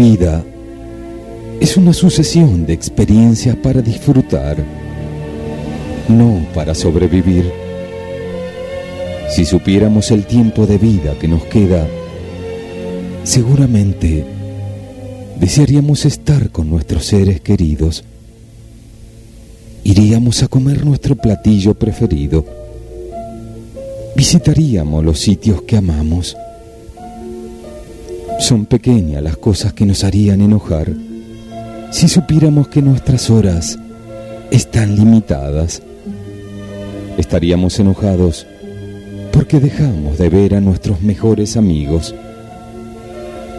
Vida 0.00 0.42
es 1.60 1.76
una 1.76 1.92
sucesión 1.92 2.64
de 2.64 2.72
experiencias 2.72 3.54
para 3.56 3.82
disfrutar, 3.82 4.56
no 6.08 6.46
para 6.54 6.74
sobrevivir. 6.74 7.52
Si 9.28 9.44
supiéramos 9.44 10.10
el 10.10 10.24
tiempo 10.24 10.66
de 10.66 10.78
vida 10.78 11.18
que 11.18 11.28
nos 11.28 11.44
queda, 11.44 11.86
seguramente 13.24 14.24
desearíamos 15.38 16.06
estar 16.06 16.48
con 16.48 16.70
nuestros 16.70 17.04
seres 17.04 17.42
queridos. 17.42 18.02
Iríamos 19.84 20.42
a 20.42 20.48
comer 20.48 20.82
nuestro 20.82 21.14
platillo 21.14 21.74
preferido. 21.74 22.46
Visitaríamos 24.16 25.04
los 25.04 25.20
sitios 25.20 25.60
que 25.60 25.76
amamos. 25.76 26.38
Son 28.40 28.66
pequeñas 28.66 29.22
las 29.22 29.36
cosas 29.36 29.74
que 29.74 29.86
nos 29.86 30.02
harían 30.02 30.40
enojar 30.40 30.92
si 31.92 32.08
supiéramos 32.08 32.68
que 32.68 32.80
nuestras 32.80 33.28
horas 33.28 33.78
están 34.50 34.96
limitadas. 34.96 35.82
Estaríamos 37.18 37.78
enojados 37.78 38.46
porque 39.30 39.60
dejamos 39.60 40.18
de 40.18 40.30
ver 40.30 40.54
a 40.54 40.60
nuestros 40.60 41.02
mejores 41.02 41.56
amigos. 41.56 42.14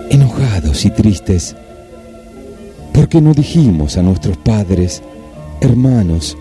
Enojados 0.09 0.83
y 0.83 0.89
tristes 0.89 1.55
porque 2.91 3.21
no 3.21 3.33
dijimos 3.33 3.97
a 3.97 4.01
nuestros 4.01 4.37
padres, 4.37 5.03
hermanos, 5.61 6.35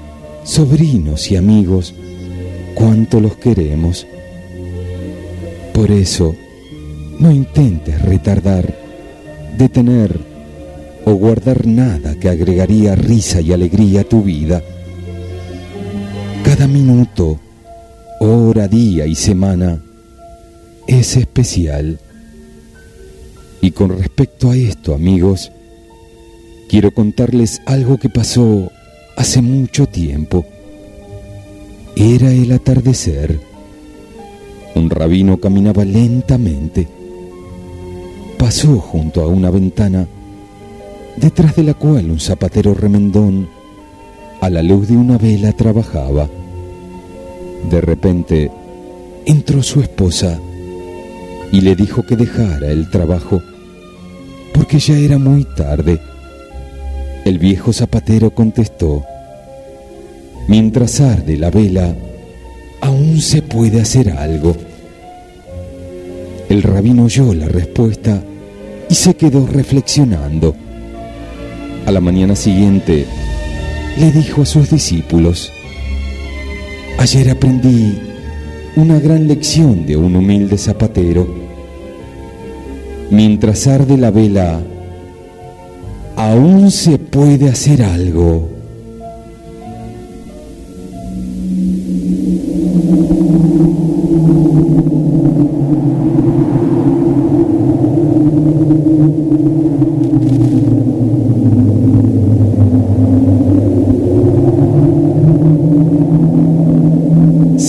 sobrinos 0.44 1.30
y 1.30 1.36
amigos 1.36 1.94
cuánto 2.74 3.20
los 3.20 3.36
queremos. 3.36 4.06
Por 5.74 5.90
eso, 5.90 6.34
no 7.20 7.30
intentes 7.30 8.00
retardar, 8.00 8.74
detener 9.58 10.18
o 11.04 11.12
guardar 11.12 11.66
nada 11.66 12.18
que 12.18 12.30
agregaría 12.30 12.94
risa 12.94 13.42
y 13.42 13.52
alegría 13.52 14.00
a 14.00 14.04
tu 14.04 14.22
vida. 14.22 14.62
Cada 16.42 16.66
minuto, 16.66 17.38
hora, 18.20 18.68
día 18.68 19.06
y 19.06 19.14
semana 19.14 19.82
es 20.86 21.18
especial. 21.18 22.00
Y 23.60 23.72
con 23.72 23.98
respecto 23.98 24.50
a 24.50 24.56
esto, 24.56 24.94
amigos, 24.94 25.52
quiero 26.70 26.90
contarles 26.94 27.60
algo 27.66 27.98
que 27.98 28.08
pasó 28.08 28.72
hace 29.16 29.42
mucho 29.42 29.84
tiempo. 29.84 30.46
Era 31.96 32.32
el 32.32 32.50
atardecer. 32.52 33.38
Un 34.74 34.88
rabino 34.88 35.38
caminaba 35.38 35.84
lentamente 35.84 36.88
pasó 38.40 38.78
junto 38.78 39.20
a 39.20 39.26
una 39.26 39.50
ventana, 39.50 40.06
detrás 41.18 41.56
de 41.56 41.62
la 41.62 41.74
cual 41.74 42.10
un 42.10 42.18
zapatero 42.18 42.72
remendón, 42.72 43.46
a 44.40 44.48
la 44.48 44.62
luz 44.62 44.88
de 44.88 44.96
una 44.96 45.18
vela, 45.18 45.52
trabajaba. 45.52 46.26
De 47.68 47.82
repente 47.82 48.50
entró 49.26 49.62
su 49.62 49.82
esposa 49.82 50.40
y 51.52 51.60
le 51.60 51.76
dijo 51.76 52.02
que 52.06 52.16
dejara 52.16 52.68
el 52.68 52.88
trabajo, 52.88 53.42
porque 54.54 54.78
ya 54.78 54.96
era 54.96 55.18
muy 55.18 55.44
tarde. 55.44 56.00
El 57.26 57.38
viejo 57.38 57.74
zapatero 57.74 58.30
contestó, 58.30 59.04
mientras 60.48 60.98
arde 61.02 61.36
la 61.36 61.50
vela, 61.50 61.94
aún 62.80 63.20
se 63.20 63.42
puede 63.42 63.82
hacer 63.82 64.08
algo. 64.08 64.56
El 66.48 66.62
rabino 66.62 67.04
oyó 67.04 67.34
la 67.34 67.46
respuesta 67.46 68.24
y 68.90 68.94
se 68.94 69.14
quedó 69.14 69.46
reflexionando. 69.46 70.54
A 71.86 71.92
la 71.92 72.00
mañana 72.00 72.34
siguiente 72.34 73.06
le 73.98 74.10
dijo 74.10 74.42
a 74.42 74.46
sus 74.46 74.68
discípulos, 74.68 75.52
ayer 76.98 77.30
aprendí 77.30 77.98
una 78.76 78.98
gran 78.98 79.28
lección 79.28 79.86
de 79.86 79.96
un 79.96 80.16
humilde 80.16 80.58
zapatero. 80.58 81.26
Mientras 83.10 83.66
arde 83.66 83.96
la 83.96 84.10
vela, 84.10 84.60
aún 86.16 86.70
se 86.70 86.98
puede 86.98 87.48
hacer 87.48 87.82
algo. 87.82 88.49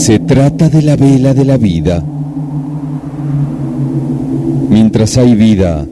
Se 0.02 0.18
trata 0.18 0.68
de 0.68 0.82
la 0.82 0.96
vela 0.96 1.36
de 1.36 1.46
la 1.46 1.58
vida. 1.58 2.04
Mientras 4.68 5.16
hay 5.20 5.36
vida, 5.36 5.86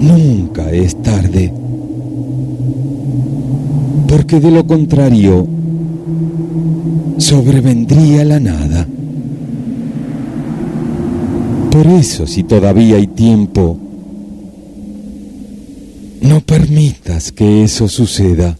nunca 0.00 0.72
es 0.72 1.00
tarde. 1.00 1.52
Porque 4.08 4.40
de 4.40 4.50
lo 4.50 4.66
contrario, 4.66 5.46
sobrevendría 7.18 8.24
la 8.24 8.40
nada. 8.40 8.84
Por 11.70 11.86
eso, 11.86 12.26
si 12.26 12.42
todavía 12.42 12.96
hay 12.96 13.06
tiempo, 13.06 13.78
no 16.20 16.40
permitas 16.40 17.30
que 17.30 17.62
eso 17.62 17.86
suceda. 17.86 18.56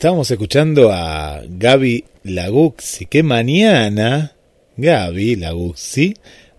Estábamos 0.00 0.30
escuchando 0.30 0.90
a 0.90 1.42
Gaby 1.46 2.06
Laguxi, 2.22 3.04
que 3.04 3.22
mañana 3.22 4.34
Gaby 4.78 5.36
Laguxi 5.36 6.14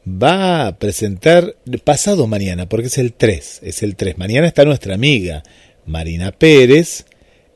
va 0.05 0.67
a 0.67 0.77
presentar, 0.77 1.55
pasado 1.83 2.27
mañana, 2.27 2.69
porque 2.69 2.85
es 2.85 2.99
el 2.99 3.13
3, 3.13 3.61
es 3.63 3.81
el 3.81 3.95
3. 3.95 4.19
Mañana 4.19 4.45
está 4.45 4.63
nuestra 4.63 4.93
amiga 4.93 5.41
Marina 5.87 6.31
Pérez 6.31 7.05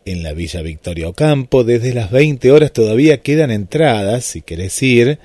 en 0.06 0.24
la 0.24 0.34
Villa 0.34 0.64
Victoria 0.64 1.08
Ocampo. 1.08 1.64
Desde 1.64 1.94
las 1.94 2.10
20 2.10 2.52
horas 2.52 2.74
todavía 2.74 3.22
quedan 3.22 3.52
entradas, 3.52 4.26
si 4.26 4.42
querés 4.42 4.82
ir. 4.82 5.20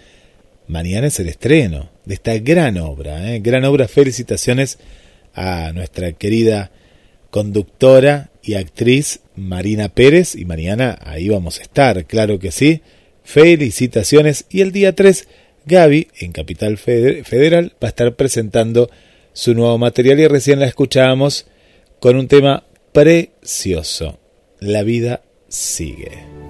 Mañana 0.68 1.06
es 1.06 1.18
el 1.20 1.30
estreno 1.30 1.88
de 2.04 2.12
esta 2.12 2.36
gran 2.36 2.76
obra, 2.76 3.32
¿eh? 3.32 3.40
gran 3.40 3.64
obra. 3.64 3.88
Felicitaciones 3.88 4.78
a 5.32 5.72
nuestra 5.72 6.12
querida 6.12 6.70
conductora 7.30 8.30
y 8.42 8.54
actriz 8.54 9.20
Marina 9.36 9.88
Pérez 9.88 10.34
y 10.34 10.44
mañana 10.44 10.98
ahí 11.04 11.28
vamos 11.28 11.58
a 11.58 11.62
estar, 11.62 12.04
claro 12.06 12.38
que 12.38 12.50
sí. 12.52 12.82
Felicitaciones 13.22 14.44
y 14.50 14.60
el 14.60 14.72
día 14.72 14.94
3 14.94 15.28
Gaby 15.66 16.08
en 16.20 16.32
Capital 16.32 16.78
Fede- 16.78 17.22
Federal 17.24 17.72
va 17.82 17.88
a 17.88 17.90
estar 17.90 18.16
presentando 18.16 18.90
su 19.32 19.54
nuevo 19.54 19.78
material 19.78 20.18
y 20.20 20.26
recién 20.26 20.58
la 20.60 20.66
escuchábamos 20.66 21.46
con 22.00 22.16
un 22.16 22.28
tema 22.28 22.64
precioso. 22.92 24.18
La 24.58 24.82
vida 24.82 25.22
sigue. 25.48 26.49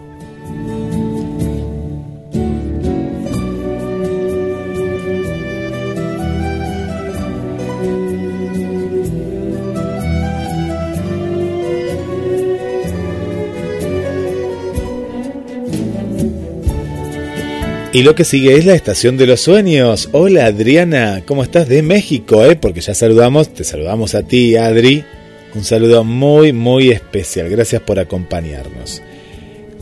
Y 17.92 18.04
lo 18.04 18.14
que 18.14 18.24
sigue 18.24 18.54
es 18.54 18.66
la 18.66 18.74
estación 18.74 19.16
de 19.16 19.26
los 19.26 19.40
sueños. 19.40 20.10
Hola 20.12 20.46
Adriana, 20.46 21.24
¿cómo 21.26 21.42
estás 21.42 21.68
de 21.68 21.82
México? 21.82 22.44
Eh? 22.44 22.54
Porque 22.54 22.80
ya 22.80 22.94
saludamos, 22.94 23.52
te 23.52 23.64
saludamos 23.64 24.14
a 24.14 24.22
ti, 24.22 24.54
Adri, 24.54 25.04
Un 25.56 25.64
saludo 25.64 26.04
muy, 26.04 26.52
muy 26.52 26.90
especial. 26.90 27.48
Gracias 27.48 27.82
por 27.82 27.98
acompañarnos. 27.98 29.02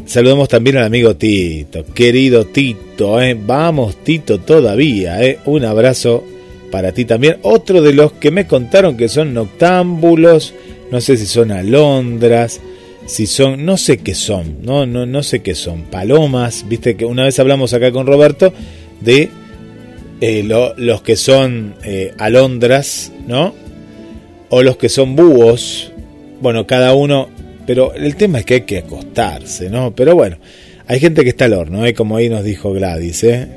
Saludamos 0.07 0.49
también 0.49 0.79
al 0.79 0.85
amigo 0.85 1.17
Tito, 1.17 1.85
querido 1.85 2.47
Tito, 2.47 3.21
¿eh? 3.21 3.37
vamos 3.39 4.03
Tito 4.03 4.41
todavía, 4.41 5.23
¿eh? 5.23 5.41
un 5.45 5.67
abrazo 5.67 6.25
para 6.71 6.93
ti 6.93 7.05
también. 7.05 7.37
Otro 7.43 7.83
de 7.83 7.93
los 7.93 8.13
que 8.13 8.31
me 8.31 8.47
contaron 8.47 8.97
que 8.97 9.11
son 9.11 9.35
noctámbulos, 9.35 10.55
no 10.91 11.03
sé 11.03 11.19
si 11.19 11.27
son 11.27 11.51
alondras, 11.51 12.59
si 13.09 13.27
son, 13.27 13.65
no 13.65 13.79
sé 13.79 13.99
qué 13.99 14.15
son, 14.15 14.59
no, 14.63 14.85
no, 14.85 15.07
no 15.07 15.23
sé 15.23 15.41
qué 15.41 15.55
son, 15.55 15.85
palomas, 15.85 16.67
viste 16.69 16.95
que 16.95 17.07
una 17.07 17.25
vez 17.25 17.39
hablamos 17.39 17.73
acá 17.73 17.91
con 17.91 18.07
Roberto 18.07 18.53
de 19.01 19.31
eh, 20.21 20.43
los 20.45 21.03
que 21.03 21.17
son 21.17 21.75
eh, 21.85 22.13
alondras, 22.19 23.11
¿no? 23.27 23.55
O 24.51 24.63
los 24.63 24.77
que 24.77 24.91
son 24.91 25.17
búhos, 25.17 25.91
bueno, 26.43 26.67
cada 26.67 26.93
uno, 26.93 27.31
pero 27.67 27.95
el 27.95 28.15
tema 28.17 28.41
es 28.41 28.45
que 28.45 28.55
hay 28.55 28.61
que 28.63 28.79
acostarse, 28.79 29.71
¿no? 29.71 29.95
Pero 29.95 30.15
bueno, 30.15 30.37
hay 30.87 31.01
gente 31.01 31.25
que 31.25 31.31
está 31.31 31.47
al 31.47 31.55
horno, 31.55 31.87
¿eh? 31.87 31.95
como 31.95 32.19
ahí 32.19 32.29
nos 32.29 32.45
dijo 32.45 32.73
Gladys, 32.73 33.25
¿eh? 33.25 33.49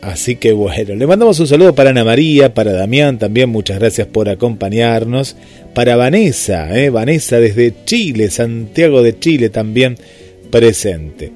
Así 0.00 0.36
que 0.36 0.52
bueno, 0.52 0.94
le 0.94 1.06
mandamos 1.06 1.38
un 1.40 1.46
saludo 1.46 1.74
para 1.74 1.90
Ana 1.90 2.04
María, 2.04 2.54
para 2.54 2.72
Damián 2.72 3.18
también, 3.18 3.50
muchas 3.50 3.78
gracias 3.78 4.06
por 4.06 4.28
acompañarnos. 4.28 5.36
Para 5.74 5.96
Vanessa, 5.96 6.74
¿eh? 6.76 6.88
Vanessa 6.88 7.38
desde 7.38 7.74
Chile, 7.84 8.30
Santiago 8.30 9.02
de 9.02 9.18
Chile 9.18 9.50
también 9.50 9.96
presente. 10.50 11.30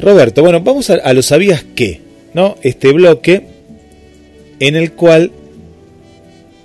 Roberto, 0.00 0.42
bueno, 0.42 0.60
vamos 0.60 0.90
a, 0.90 1.12
lo 1.12 1.22
sabías 1.22 1.64
que, 1.74 2.00
¿no? 2.32 2.56
Este 2.62 2.92
bloque 2.92 3.44
en 4.60 4.74
el 4.74 4.92
cual 4.92 5.30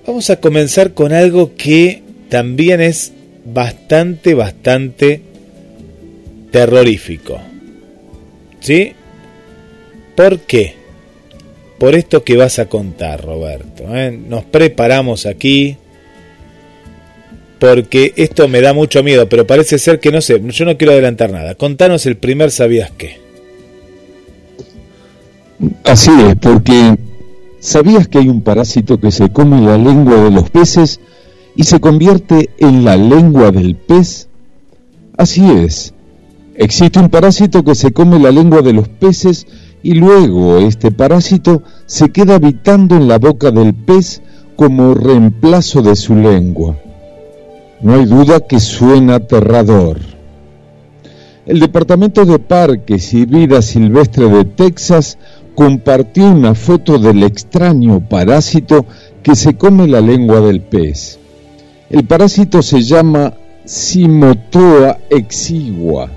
vamos 0.08 0.30
a 0.30 0.40
comenzar 0.40 0.94
con 0.94 1.12
algo 1.12 1.54
que 1.56 2.02
también 2.30 2.80
es 2.80 3.12
bastante, 3.44 4.36
bastante 4.36 5.22
terrorífico. 6.52 7.42
¿Sí? 8.62 8.94
¿Por 10.16 10.40
qué? 10.40 10.83
Por 11.84 11.96
esto 11.96 12.24
que 12.24 12.38
vas 12.38 12.60
a 12.60 12.68
contar, 12.68 13.26
Roberto. 13.26 13.84
¿eh? 13.94 14.18
Nos 14.18 14.46
preparamos 14.46 15.26
aquí 15.26 15.76
porque 17.60 18.14
esto 18.16 18.48
me 18.48 18.62
da 18.62 18.72
mucho 18.72 19.04
miedo, 19.04 19.28
pero 19.28 19.46
parece 19.46 19.78
ser 19.78 20.00
que 20.00 20.10
no 20.10 20.22
sé, 20.22 20.42
yo 20.48 20.64
no 20.64 20.78
quiero 20.78 20.94
adelantar 20.94 21.34
nada. 21.34 21.56
Contanos 21.56 22.06
el 22.06 22.16
primer 22.16 22.52
sabías 22.52 22.90
qué. 22.98 23.20
Así 25.84 26.10
es, 26.26 26.38
porque 26.38 26.96
¿sabías 27.60 28.08
que 28.08 28.20
hay 28.20 28.30
un 28.30 28.44
parásito 28.44 28.98
que 28.98 29.12
se 29.12 29.34
come 29.34 29.60
la 29.60 29.78
lengua 29.78 30.24
de 30.24 30.32
los 30.32 30.50
peces 30.50 31.02
y 31.58 31.64
se 31.64 31.82
convierte 31.82 32.50
en 32.60 32.86
la 32.86 32.96
lengua 32.96 33.52
del 33.52 33.76
pez? 33.76 34.30
Así 35.18 35.44
es, 35.52 35.94
existe 36.56 36.98
un 37.00 37.10
parásito 37.10 37.62
que 37.66 37.76
se 37.76 37.92
come 37.92 38.20
la 38.20 38.32
lengua 38.32 38.62
de 38.62 38.72
los 38.72 38.88
peces 38.88 39.48
y 39.84 39.96
luego 39.96 40.58
este 40.60 40.92
parásito 40.92 41.62
se 41.86 42.10
queda 42.10 42.36
habitando 42.36 42.96
en 42.96 43.10
la 43.10 43.20
boca 43.20 43.52
del 43.52 43.74
pez 43.74 44.22
como 44.56 44.94
reemplazo 44.94 45.82
de 45.82 45.98
su 45.98 46.16
lengua. 46.16 46.78
No 47.82 47.96
hay 47.96 48.06
duda 48.06 48.40
que 48.40 48.62
suena 48.62 49.16
aterrador. 49.16 50.00
El 51.46 51.60
Departamento 51.60 52.24
de 52.24 52.40
Parques 52.40 53.14
y 53.14 53.26
Vida 53.26 53.62
Silvestre 53.62 54.30
de 54.30 54.46
Texas 54.46 55.18
compartió 55.54 56.30
una 56.30 56.56
foto 56.56 56.98
del 56.98 57.22
extraño 57.22 58.08
parásito 58.08 58.86
que 59.22 59.36
se 59.36 59.58
come 59.58 59.90
la 59.90 60.00
lengua 60.00 60.40
del 60.40 60.62
pez. 60.62 61.20
El 61.90 62.06
parásito 62.06 62.62
se 62.62 62.82
llama 62.82 63.34
Simotoa 63.66 65.00
exigua 65.10 66.10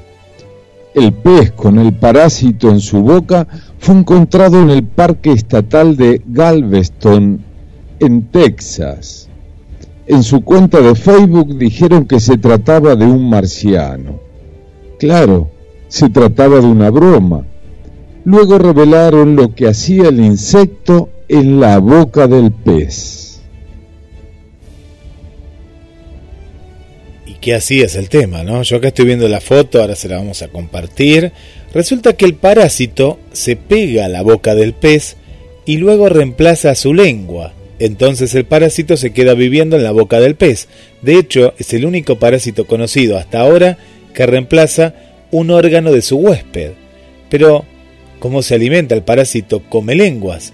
el 0.96 1.12
pez 1.12 1.52
con 1.52 1.78
el 1.78 1.92
parásito 1.92 2.70
en 2.70 2.80
su 2.80 3.02
boca 3.02 3.46
fue 3.78 3.96
encontrado 3.96 4.62
en 4.62 4.70
el 4.70 4.82
Parque 4.82 5.30
Estatal 5.30 5.94
de 5.94 6.22
Galveston, 6.26 7.38
en 8.00 8.22
Texas. 8.28 9.28
En 10.06 10.22
su 10.22 10.40
cuenta 10.40 10.80
de 10.80 10.94
Facebook 10.94 11.58
dijeron 11.58 12.06
que 12.06 12.18
se 12.18 12.38
trataba 12.38 12.96
de 12.96 13.04
un 13.04 13.28
marciano. 13.28 14.20
Claro, 14.98 15.50
se 15.88 16.08
trataba 16.08 16.60
de 16.60 16.66
una 16.66 16.88
broma. 16.88 17.44
Luego 18.24 18.56
revelaron 18.56 19.36
lo 19.36 19.54
que 19.54 19.68
hacía 19.68 20.08
el 20.08 20.18
insecto 20.18 21.10
en 21.28 21.60
la 21.60 21.78
boca 21.78 22.26
del 22.26 22.52
pez. 22.52 23.25
Que 27.46 27.54
así 27.54 27.80
es 27.80 27.94
el 27.94 28.08
tema, 28.08 28.42
¿no? 28.42 28.64
Yo 28.64 28.78
acá 28.78 28.88
estoy 28.88 29.04
viendo 29.04 29.28
la 29.28 29.40
foto, 29.40 29.80
ahora 29.80 29.94
se 29.94 30.08
la 30.08 30.16
vamos 30.16 30.42
a 30.42 30.48
compartir. 30.48 31.30
Resulta 31.72 32.14
que 32.14 32.24
el 32.24 32.34
parásito 32.34 33.20
se 33.30 33.54
pega 33.54 34.06
a 34.06 34.08
la 34.08 34.22
boca 34.22 34.56
del 34.56 34.72
pez 34.72 35.16
y 35.64 35.76
luego 35.76 36.08
reemplaza 36.08 36.74
su 36.74 36.92
lengua. 36.92 37.54
Entonces 37.78 38.34
el 38.34 38.46
parásito 38.46 38.96
se 38.96 39.12
queda 39.12 39.34
viviendo 39.34 39.76
en 39.76 39.84
la 39.84 39.92
boca 39.92 40.18
del 40.18 40.34
pez. 40.34 40.66
De 41.02 41.14
hecho, 41.20 41.54
es 41.56 41.72
el 41.72 41.86
único 41.86 42.18
parásito 42.18 42.66
conocido 42.66 43.16
hasta 43.16 43.42
ahora 43.42 43.78
que 44.12 44.26
reemplaza 44.26 44.96
un 45.30 45.52
órgano 45.52 45.92
de 45.92 46.02
su 46.02 46.16
huésped. 46.16 46.72
Pero, 47.30 47.64
¿cómo 48.18 48.42
se 48.42 48.56
alimenta 48.56 48.96
el 48.96 49.04
parásito? 49.04 49.62
Come 49.68 49.94
lenguas. 49.94 50.52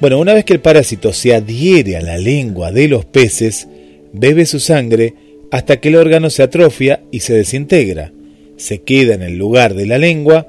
Bueno, 0.00 0.20
una 0.20 0.34
vez 0.34 0.44
que 0.44 0.52
el 0.52 0.60
parásito 0.60 1.12
se 1.12 1.34
adhiere 1.34 1.96
a 1.96 2.00
la 2.00 2.16
lengua 2.16 2.70
de 2.70 2.86
los 2.86 3.04
peces, 3.04 3.66
bebe 4.12 4.46
su 4.46 4.60
sangre 4.60 5.14
hasta 5.50 5.80
que 5.80 5.88
el 5.88 5.96
órgano 5.96 6.30
se 6.30 6.42
atrofia 6.42 7.00
y 7.10 7.20
se 7.20 7.34
desintegra, 7.34 8.12
se 8.56 8.82
queda 8.82 9.14
en 9.14 9.22
el 9.22 9.38
lugar 9.38 9.74
de 9.74 9.86
la 9.86 9.98
lengua 9.98 10.46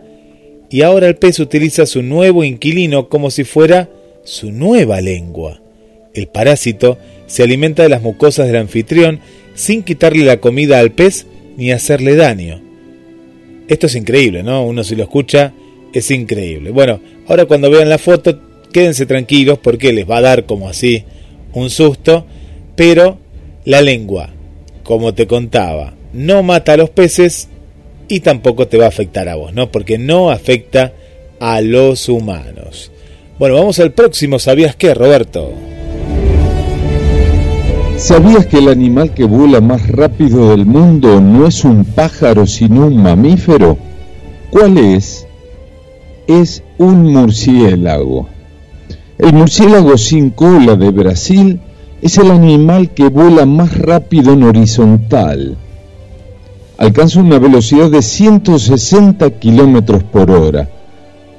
y 0.69 0.81
ahora 0.81 1.07
el 1.07 1.15
pez 1.15 1.39
utiliza 1.39 1.85
su 1.85 2.03
nuevo 2.03 2.43
inquilino 2.43 3.09
como 3.09 3.31
si 3.31 3.43
fuera 3.43 3.89
su 4.23 4.51
nueva 4.51 5.01
lengua. 5.01 5.61
El 6.13 6.27
parásito 6.27 6.97
se 7.27 7.43
alimenta 7.43 7.83
de 7.83 7.89
las 7.89 8.01
mucosas 8.01 8.47
del 8.47 8.57
anfitrión 8.57 9.19
sin 9.55 9.83
quitarle 9.83 10.25
la 10.25 10.37
comida 10.37 10.79
al 10.79 10.91
pez 10.91 11.25
ni 11.57 11.71
hacerle 11.71 12.15
daño. 12.15 12.61
Esto 13.67 13.87
es 13.87 13.95
increíble, 13.95 14.43
¿no? 14.43 14.65
Uno 14.65 14.83
si 14.83 14.95
lo 14.95 15.03
escucha 15.03 15.53
es 15.93 16.11
increíble. 16.11 16.71
Bueno, 16.71 16.99
ahora 17.27 17.45
cuando 17.45 17.69
vean 17.69 17.89
la 17.89 17.97
foto, 17.97 18.39
quédense 18.73 19.05
tranquilos 19.05 19.59
porque 19.59 19.93
les 19.93 20.09
va 20.09 20.17
a 20.17 20.21
dar 20.21 20.45
como 20.45 20.67
así 20.67 21.03
un 21.53 21.69
susto, 21.69 22.25
pero 22.75 23.17
la 23.65 23.81
lengua 23.81 24.33
como 24.89 25.13
te 25.13 25.27
contaba, 25.27 25.93
no 26.13 26.41
mata 26.41 26.73
a 26.73 26.77
los 26.77 26.89
peces 26.89 27.47
y 28.07 28.21
tampoco 28.21 28.67
te 28.67 28.79
va 28.79 28.85
a 28.85 28.87
afectar 28.87 29.29
a 29.29 29.35
vos, 29.35 29.53
¿no? 29.53 29.71
Porque 29.71 29.99
no 29.99 30.31
afecta 30.31 30.93
a 31.39 31.61
los 31.61 32.09
humanos. 32.09 32.91
Bueno, 33.37 33.53
vamos 33.53 33.77
al 33.77 33.91
próximo. 33.91 34.39
¿Sabías 34.39 34.75
qué, 34.75 34.95
Roberto? 34.95 35.53
¿Sabías 37.97 38.47
que 38.47 38.57
el 38.57 38.67
animal 38.67 39.13
que 39.13 39.25
vuela 39.25 39.61
más 39.61 39.87
rápido 39.89 40.49
del 40.49 40.65
mundo 40.65 41.21
no 41.21 41.45
es 41.45 41.63
un 41.63 41.85
pájaro 41.85 42.47
sino 42.47 42.87
un 42.87 42.97
mamífero? 42.97 43.77
¿Cuál 44.49 44.79
es? 44.79 45.27
Es 46.25 46.63
un 46.79 47.13
murciélago. 47.13 48.27
El 49.19 49.33
murciélago 49.33 49.99
sin 49.99 50.31
cola 50.31 50.75
de 50.75 50.89
Brasil 50.89 51.59
es 52.01 52.17
el 52.17 52.31
animal 52.31 52.91
que 52.91 53.09
vuela 53.09 53.45
más 53.45 53.77
rápido 53.77 54.33
en 54.33 54.43
horizontal. 54.43 55.57
Alcanza 56.77 57.19
una 57.19 57.39
velocidad 57.39 57.91
de 57.91 58.01
160 58.01 59.29
kilómetros 59.31 60.03
por 60.03 60.31
hora, 60.31 60.69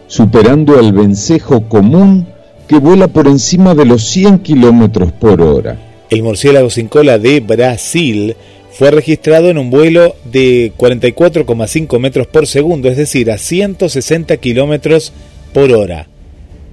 superando 0.06 0.78
al 0.78 0.92
vencejo 0.92 1.68
común 1.68 2.26
que 2.68 2.78
vuela 2.78 3.08
por 3.08 3.26
encima 3.26 3.74
de 3.74 3.86
los 3.86 4.04
100 4.04 4.40
kilómetros 4.40 5.12
por 5.12 5.40
hora. 5.40 5.78
El 6.10 6.22
murciélago 6.22 6.68
sin 6.68 6.88
cola 6.88 7.18
de 7.18 7.40
Brasil 7.40 8.36
fue 8.70 8.90
registrado 8.90 9.48
en 9.48 9.58
un 9.58 9.70
vuelo 9.70 10.14
de 10.30 10.72
44,5 10.76 11.98
metros 11.98 12.26
por 12.26 12.46
segundo, 12.46 12.88
es 12.88 12.96
decir, 12.96 13.30
a 13.30 13.38
160 13.38 14.36
kilómetros 14.36 15.12
por 15.54 15.72
hora. 15.72 16.06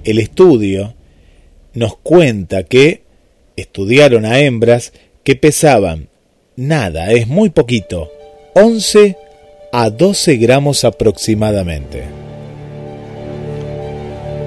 El 0.04 0.20
estudio 0.20 0.94
nos 1.74 1.98
cuenta 1.98 2.64
que 2.64 3.07
estudiaron 3.58 4.24
a 4.24 4.40
hembras 4.40 4.94
que 5.24 5.36
pesaban 5.36 6.08
nada, 6.56 7.12
es 7.12 7.28
muy 7.28 7.50
poquito, 7.50 8.10
11 8.54 9.18
a 9.74 9.90
12 9.90 10.38
gramos 10.38 10.86
aproximadamente. 10.86 12.04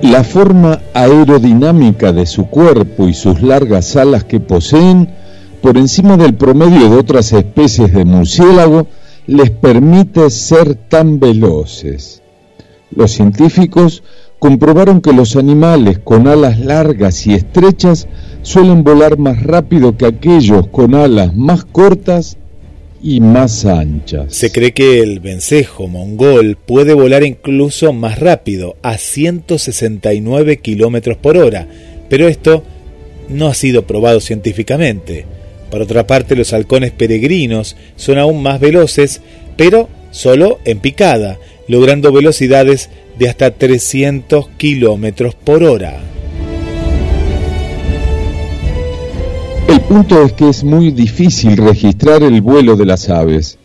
La 0.03 0.25
forma 0.25 0.81
aerodinámica 0.95 2.13
de 2.13 2.25
su 2.25 2.47
cuerpo 2.47 3.07
y 3.07 3.13
sus 3.13 3.43
largas 3.43 3.97
alas 3.97 4.25
que 4.25 4.41
poseen, 4.41 5.11
por 5.61 5.77
encima 5.77 6.17
del 6.17 6.35
promedio 6.35 6.89
de 6.89 6.97
otras 6.97 7.33
especies 7.33 7.93
de 7.93 8.07
murciélago, 8.07 8.87
les 9.27 9.51
permite 9.51 10.31
ser 10.31 10.75
tan 10.75 11.21
veloces. 11.21 12.23
Los 12.91 13.13
científicos 13.13 14.03
comprobaron 14.41 15.03
que 15.03 15.13
los 15.13 15.37
animales 15.37 15.99
con 15.99 16.27
alas 16.27 16.59
largas 16.59 17.27
y 17.27 17.35
estrechas 17.35 18.09
suelen 18.43 18.83
volar 18.83 19.19
más 19.19 19.43
rápido 19.43 19.97
que 19.97 20.07
aquellos 20.07 20.67
con 20.69 20.95
alas 20.95 21.37
más 21.37 21.65
cortas 21.65 22.39
y 23.03 23.21
más 23.21 23.67
anchas. 23.67 24.35
Se 24.35 24.51
cree 24.51 24.73
que 24.73 25.01
el 25.01 25.21
vencejo 25.21 25.89
mongol 25.89 26.57
puede 26.57 26.95
volar 26.95 27.23
incluso 27.23 27.93
más 27.93 28.19
rápido, 28.19 28.77
a 28.83 28.97
169 28.97 30.57
kilómetros 30.57 31.19
por 31.19 31.37
hora, 31.37 31.69
pero 32.09 32.27
esto 32.27 32.65
no 33.29 33.47
ha 33.47 33.55
sido 33.55 33.87
probado 33.87 34.21
científicamente. 34.21 35.27
Por 35.71 35.83
otra 35.83 36.07
parte, 36.07 36.35
los 36.35 36.55
halcones 36.55 36.93
peregrinos 36.93 37.77
son 37.97 38.19
aún 38.19 38.43
más 38.43 38.59
veloces, 38.59 39.21
pero 39.57 39.89
solo 40.11 40.59
en 40.65 40.81
picada, 40.81 41.39
logrando 41.69 42.11
velocidades 42.11 42.89
de 43.21 43.29
hasta 43.29 43.51
300 43.51 44.49
kilómetros 44.57 45.35
por 45.35 45.63
hora. 45.63 46.01
El 49.69 49.81
punto 49.83 50.23
es 50.23 50.33
que 50.33 50.49
es 50.49 50.65
muy 50.65 50.91
difícil 50.91 51.59
registrar 51.59 52.23
el 52.23 52.41
vuelo 52.41 52.77
de 52.77 52.87
las 52.87 53.11
aves. 53.11 53.59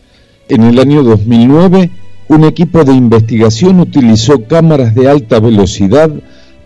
En 0.50 0.62
el 0.62 0.78
año 0.78 1.02
2009, 1.02 1.90
un 2.28 2.44
equipo 2.44 2.84
de 2.84 2.92
investigación 2.92 3.80
utilizó 3.80 4.44
cámaras 4.44 4.94
de 4.94 5.08
alta 5.08 5.40
velocidad 5.40 6.10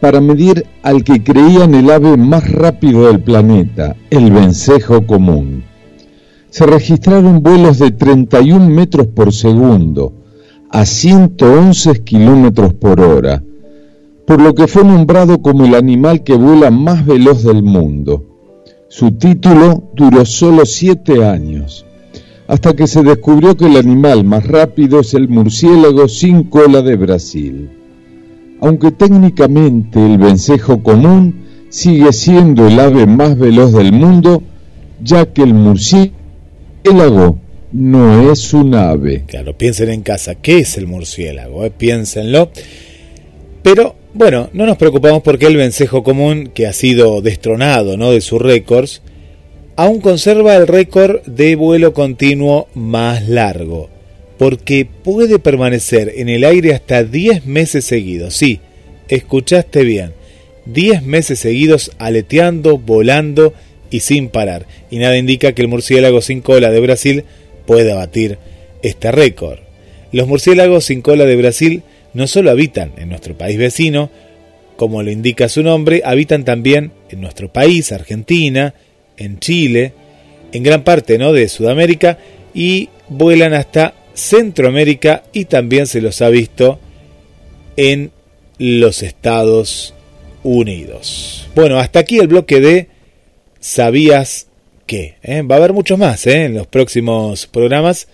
para 0.01 0.21
medir 0.21 0.67
al 0.83 1.05
que 1.05 1.23
creían 1.23 1.77
el 1.77 1.91
ave 1.91 2.17
más 2.17 2.51
rápido 2.51 3.07
del 3.07 3.21
planeta, 3.21 3.95
el 4.11 4.33
vencejo 4.33 5.07
común. 5.07 5.63
Se 6.49 6.67
registraron 6.67 7.41
vuelos 7.41 7.79
de 7.79 7.93
31 7.93 8.69
metros 8.69 9.07
por 9.07 9.33
segundo 9.33 10.20
a 10.73 10.87
111 10.87 12.05
kilómetros 12.05 12.75
por 12.75 13.01
hora, 13.01 13.43
por 14.25 14.41
lo 14.41 14.55
que 14.55 14.69
fue 14.69 14.85
nombrado 14.85 15.43
como 15.43 15.65
el 15.65 15.75
animal 15.75 16.23
que 16.23 16.37
vuela 16.37 16.71
más 16.71 17.05
veloz 17.05 17.43
del 17.43 17.65
mundo. 17.65 18.25
Su 18.89 19.11
título 19.13 19.91
duró 19.97 20.25
solo 20.25 20.65
siete 20.65 21.25
años, 21.25 21.85
hasta 22.47 22.75
que 22.75 22.87
se 22.87 23.03
descubrió 23.03 23.57
que 23.57 23.67
el 23.67 23.77
animal 23.77 24.25
más 24.25 24.47
rápido 24.47 25.01
es 25.01 25.15
el 25.15 25.29
murciélago 25.29 26.09
sin 26.09 26.45
cola 26.45 26.83
de 26.83 26.97
Brasil. 26.97 27.71
Aunque 28.61 28.93
técnicamente 28.93 30.05
el 30.05 30.19
vencejo 30.19 30.83
común 30.83 31.47
sigue 31.69 32.13
siendo 32.13 32.69
el 32.69 32.79
ave 32.79 33.07
más 33.07 33.37
veloz 33.37 33.73
del 33.73 33.93
mundo, 33.93 34.43
ya 35.03 35.27
que 35.33 35.43
el 35.43 35.55
murciélago 35.55 37.39
no 37.73 38.33
es 38.33 38.53
un 38.53 38.75
ave. 38.75 39.25
Claro, 39.27 39.57
piensen 39.57 39.91
en 39.91 40.03
casa, 40.03 40.35
¿qué 40.35 40.59
es 40.59 40.77
el 40.77 40.87
murciélago? 40.87 41.65
Eh? 41.65 41.71
Piénsenlo. 41.71 42.51
Pero 43.63 43.97
bueno, 44.13 44.51
no 44.53 44.67
nos 44.67 44.77
preocupamos 44.77 45.23
porque 45.23 45.47
el 45.47 45.57
vencejo 45.57 46.03
común, 46.03 46.51
que 46.53 46.67
ha 46.67 46.73
sido 46.73 47.21
destronado 47.23 47.97
¿no? 47.97 48.11
de 48.11 48.21
sus 48.21 48.41
récords, 48.43 49.03
aún 49.77 50.01
conserva 50.01 50.57
el 50.57 50.67
récord 50.67 51.23
de 51.27 51.55
vuelo 51.57 51.95
continuo 51.95 52.69
más 52.75 53.29
largo, 53.29 53.89
porque 54.37 54.87
puede 54.87 55.39
permanecer 55.39 56.13
en 56.17 56.29
el 56.29 56.45
aire 56.45 56.75
hasta 56.75 57.05
10 57.05 57.47
meses 57.47 57.85
seguidos. 57.85 58.35
Sí, 58.35 58.61
escuchaste 59.09 59.85
bien, 59.85 60.13
10 60.67 61.05
meses 61.05 61.39
seguidos 61.39 61.93
aleteando, 61.99 62.79
volando 62.79 63.55
y 63.91 64.01
sin 64.01 64.29
parar. 64.29 64.67
Y 64.91 64.99
nada 64.99 65.19
indica 65.19 65.53
que 65.53 65.63
el 65.63 65.69
murciélago 65.69 66.21
sin 66.21 66.41
cola 66.41 66.71
de 66.71 66.81
Brasil 66.81 67.25
pueda 67.61 67.95
batir 67.95 68.39
este 68.83 69.13
récord. 69.13 69.59
Los 70.13 70.27
murciélagos 70.27 70.85
sin 70.85 71.03
cola 71.03 71.25
de 71.25 71.37
Brasil 71.37 71.83
no 72.15 72.27
solo 72.27 72.51
habitan 72.51 72.93
en 72.97 73.09
nuestro 73.09 73.37
país 73.37 73.59
vecino, 73.59 74.11
como 74.77 75.03
lo 75.03 75.11
indica 75.11 75.49
su 75.49 75.63
nombre, 75.63 76.03
habitan 76.05 76.45
también 76.45 76.93
en 77.11 77.21
nuestro 77.21 77.53
país, 77.53 77.93
Argentina, 77.93 78.75
en 79.17 79.39
Chile, 79.39 79.93
en 80.53 80.63
gran 80.63 80.83
parte 80.83 81.19
¿no? 81.19 81.33
de 81.33 81.49
Sudamérica 81.49 82.19
y 82.55 82.89
vuelan 83.09 83.55
hasta 83.55 83.95
Centroamérica 84.15 85.23
y 85.33 85.45
también 85.45 85.87
se 85.87 86.01
los 86.01 86.23
ha 86.23 86.29
visto 86.31 86.81
en 87.77 88.11
los 88.59 89.03
Estados 89.03 89.95
Unidos. 90.43 91.49
Bueno, 91.55 91.79
hasta 91.79 92.01
aquí 92.01 92.19
el 92.19 92.29
bloque 92.29 92.61
de 92.61 92.89
¿Sabías 93.61 94.47
¿Eh? 94.93 95.43
Va 95.43 95.57
a 95.57 95.59
haber 95.59 95.73
muchos 95.73 95.99
más 95.99 96.27
¿eh? 96.27 96.45
en 96.45 96.55
los 96.55 96.67
próximos 96.67 97.47
programas 97.47 98.09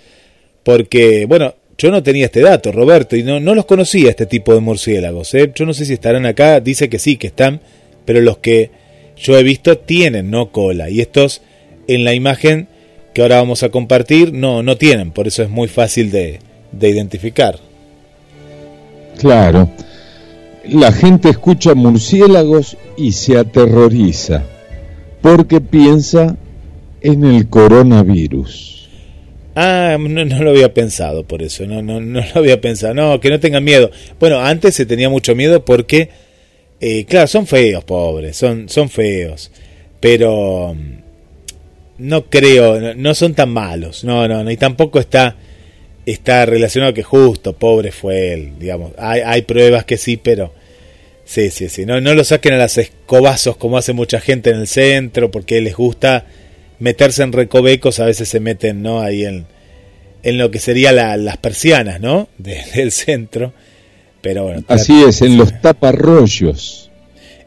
porque, 0.62 1.26
bueno, 1.26 1.54
yo 1.78 1.90
no 1.90 2.02
tenía 2.02 2.26
este 2.26 2.40
dato, 2.40 2.72
Roberto, 2.72 3.16
y 3.16 3.22
no, 3.22 3.38
no 3.40 3.54
los 3.54 3.66
conocía 3.66 4.10
este 4.10 4.26
tipo 4.26 4.54
de 4.54 4.60
murciélagos. 4.60 5.32
¿eh? 5.34 5.52
Yo 5.54 5.64
no 5.64 5.74
sé 5.74 5.84
si 5.84 5.92
estarán 5.92 6.26
acá, 6.26 6.60
dice 6.60 6.88
que 6.88 6.98
sí, 6.98 7.16
que 7.16 7.28
están, 7.28 7.60
pero 8.04 8.20
los 8.20 8.38
que 8.38 8.70
yo 9.16 9.38
he 9.38 9.42
visto 9.42 9.78
tienen 9.78 10.30
no 10.30 10.50
cola. 10.50 10.90
Y 10.90 11.00
estos 11.00 11.42
en 11.86 12.04
la 12.04 12.14
imagen 12.14 12.68
que 13.14 13.22
ahora 13.22 13.36
vamos 13.36 13.62
a 13.62 13.70
compartir 13.70 14.32
no, 14.32 14.62
no 14.62 14.76
tienen, 14.76 15.12
por 15.12 15.26
eso 15.26 15.42
es 15.42 15.48
muy 15.48 15.68
fácil 15.68 16.10
de, 16.10 16.40
de 16.72 16.88
identificar. 16.88 17.58
Claro, 19.18 19.70
la 20.64 20.92
gente 20.92 21.30
escucha 21.30 21.74
murciélagos 21.74 22.76
y 22.96 23.12
se 23.12 23.38
aterroriza 23.38 24.42
porque 25.22 25.60
piensa 25.60 26.36
en 27.01 27.24
el 27.24 27.49
coronavirus. 27.49 28.76
Ah, 29.59 29.97
no, 29.99 30.24
no, 30.26 30.42
lo 30.42 30.51
había 30.51 30.74
pensado 30.74 31.24
por 31.24 31.42
eso, 31.42 31.66
no, 31.66 31.80
no, 31.80 31.99
no 31.99 32.20
lo 32.20 32.40
había 32.40 32.61
pensado. 32.61 32.92
No, 32.92 33.18
que 33.20 33.30
no 33.30 33.40
tengan 33.40 33.64
miedo. 33.64 33.90
Bueno, 34.20 34.40
antes 34.40 34.74
se 34.74 34.84
tenía 34.84 35.09
mucho 35.09 35.34
miedo 35.34 35.64
porque, 35.64 36.11
eh, 36.78 37.07
claro, 37.07 37.26
son 37.26 37.47
feos, 37.47 37.82
pobres, 37.84 38.36
son, 38.36 38.68
son 38.68 38.90
feos. 38.90 39.51
Pero 39.99 40.74
mm, 40.74 40.99
no 41.99 42.26
creo, 42.26 42.94
no, 42.94 43.14
son 43.14 43.34
tan 43.34 43.49
malos, 43.49 44.05
no, 44.05 44.28
no, 44.28 44.44
no, 44.44 44.51
y 44.51 44.59
tampoco 44.59 45.01
está, 45.01 45.36
está 46.05 46.44
relacionado 46.44 46.92
que 46.92 47.03
justo, 47.03 47.55
pobre 47.55 47.92
fue 47.92 48.34
él, 48.34 48.53
digamos. 48.59 48.92
Hay, 48.99 49.22
hay 49.24 49.40
pruebas 49.42 49.86
que 49.86 49.97
sí, 49.97 50.18
pero 50.18 50.53
sí, 51.24 51.49
sí, 51.49 51.70
sí. 51.70 51.86
No, 51.86 51.99
no 52.03 52.12
lo 52.12 52.24
saquen 52.24 52.53
a 52.53 52.59
las 52.59 52.76
escobazos 52.76 53.57
como 53.57 53.78
hace 53.78 53.94
mucha 53.94 54.20
gente 54.20 54.51
en 54.51 54.57
el 54.57 54.66
centro 54.66 55.30
porque 55.30 55.62
les 55.62 55.74
gusta 55.74 56.26
meterse 56.78 57.22
en 57.22 57.32
recovecos, 57.32 58.00
a 58.00 58.04
veces 58.04 58.28
se 58.28 58.40
meten 58.40 58.82
¿no? 58.82 59.00
ahí 59.00 59.24
en, 59.24 59.46
en 60.22 60.38
lo 60.38 60.50
que 60.50 60.58
sería 60.58 60.92
la, 60.92 61.16
las 61.16 61.36
persianas 61.36 62.00
¿no? 62.00 62.28
De, 62.38 62.60
del 62.74 62.92
centro. 62.92 63.52
Pero 64.22 64.44
bueno, 64.44 64.64
Así 64.68 65.04
es, 65.04 65.22
en 65.22 65.36
los 65.36 65.60
taparrollos. 65.60 66.90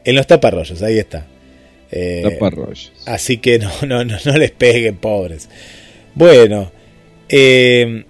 En 0.06 0.16
los 0.16 0.28
taparrollos, 0.28 0.82
ahí 0.82 0.98
está. 0.98 1.28
Eh, 1.92 2.22
taparrollos. 2.24 2.94
Así 3.06 3.38
que 3.38 3.60
no, 3.60 3.70
no, 3.86 4.06
no, 4.06 4.16
no 4.24 4.38
les 4.38 4.52
peguen, 4.52 4.96
pobres. 4.96 5.50
Bueno, 6.16 6.72
eh, 7.28 8.06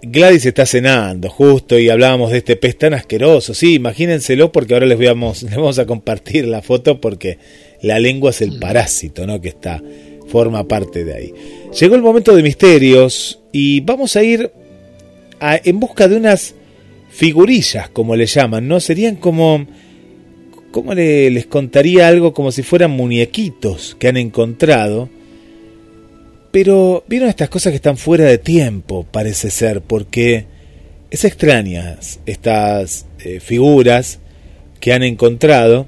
Gladys 0.00 0.46
está 0.46 0.64
cenando, 0.64 1.28
justo, 1.28 1.78
y 1.78 1.90
hablábamos 1.90 2.30
de 2.30 2.38
este 2.38 2.56
pez 2.56 2.78
tan 2.78 2.94
asqueroso. 2.94 3.52
Sí, 3.52 3.74
imagínenselo 3.74 4.52
porque 4.52 4.74
ahora 4.74 4.86
les, 4.86 4.98
vamos, 4.98 5.42
les 5.44 5.56
vamos 5.56 5.78
a 5.78 5.86
compartir 5.86 6.46
la 6.46 6.62
foto 6.62 7.00
porque 7.00 7.38
la 7.82 7.98
lengua 7.98 8.30
es 8.30 8.40
el 8.40 8.58
parásito, 8.58 9.26
¿no? 9.26 9.40
Que 9.40 9.48
está 9.48 9.82
forma 10.28 10.66
parte 10.66 11.04
de 11.04 11.14
ahí. 11.14 11.34
Llegó 11.78 11.94
el 11.94 12.02
momento 12.02 12.34
de 12.34 12.42
misterios 12.42 13.40
y 13.52 13.80
vamos 13.80 14.16
a 14.16 14.22
ir 14.22 14.50
a, 15.40 15.60
en 15.62 15.80
busca 15.80 16.08
de 16.08 16.16
unas 16.16 16.54
figurillas, 17.10 17.88
como 17.90 18.16
le 18.16 18.26
llaman, 18.26 18.68
¿no? 18.68 18.80
Serían 18.80 19.16
como... 19.16 19.66
¿Cómo 20.70 20.92
le, 20.92 21.30
les 21.30 21.46
contaría 21.46 22.08
algo 22.08 22.34
como 22.34 22.52
si 22.52 22.62
fueran 22.62 22.90
muñequitos 22.90 23.96
que 23.98 24.08
han 24.08 24.18
encontrado? 24.18 25.08
Pero 26.50 27.04
vieron 27.08 27.30
estas 27.30 27.48
cosas 27.48 27.70
que 27.72 27.76
están 27.76 27.96
fuera 27.96 28.24
de 28.24 28.36
tiempo, 28.36 29.06
parece 29.10 29.50
ser, 29.50 29.80
porque 29.80 30.44
es 31.10 31.24
extrañas 31.24 32.20
estas 32.26 33.06
eh, 33.20 33.40
figuras 33.40 34.20
que 34.80 34.92
han 34.92 35.02
encontrado 35.02 35.86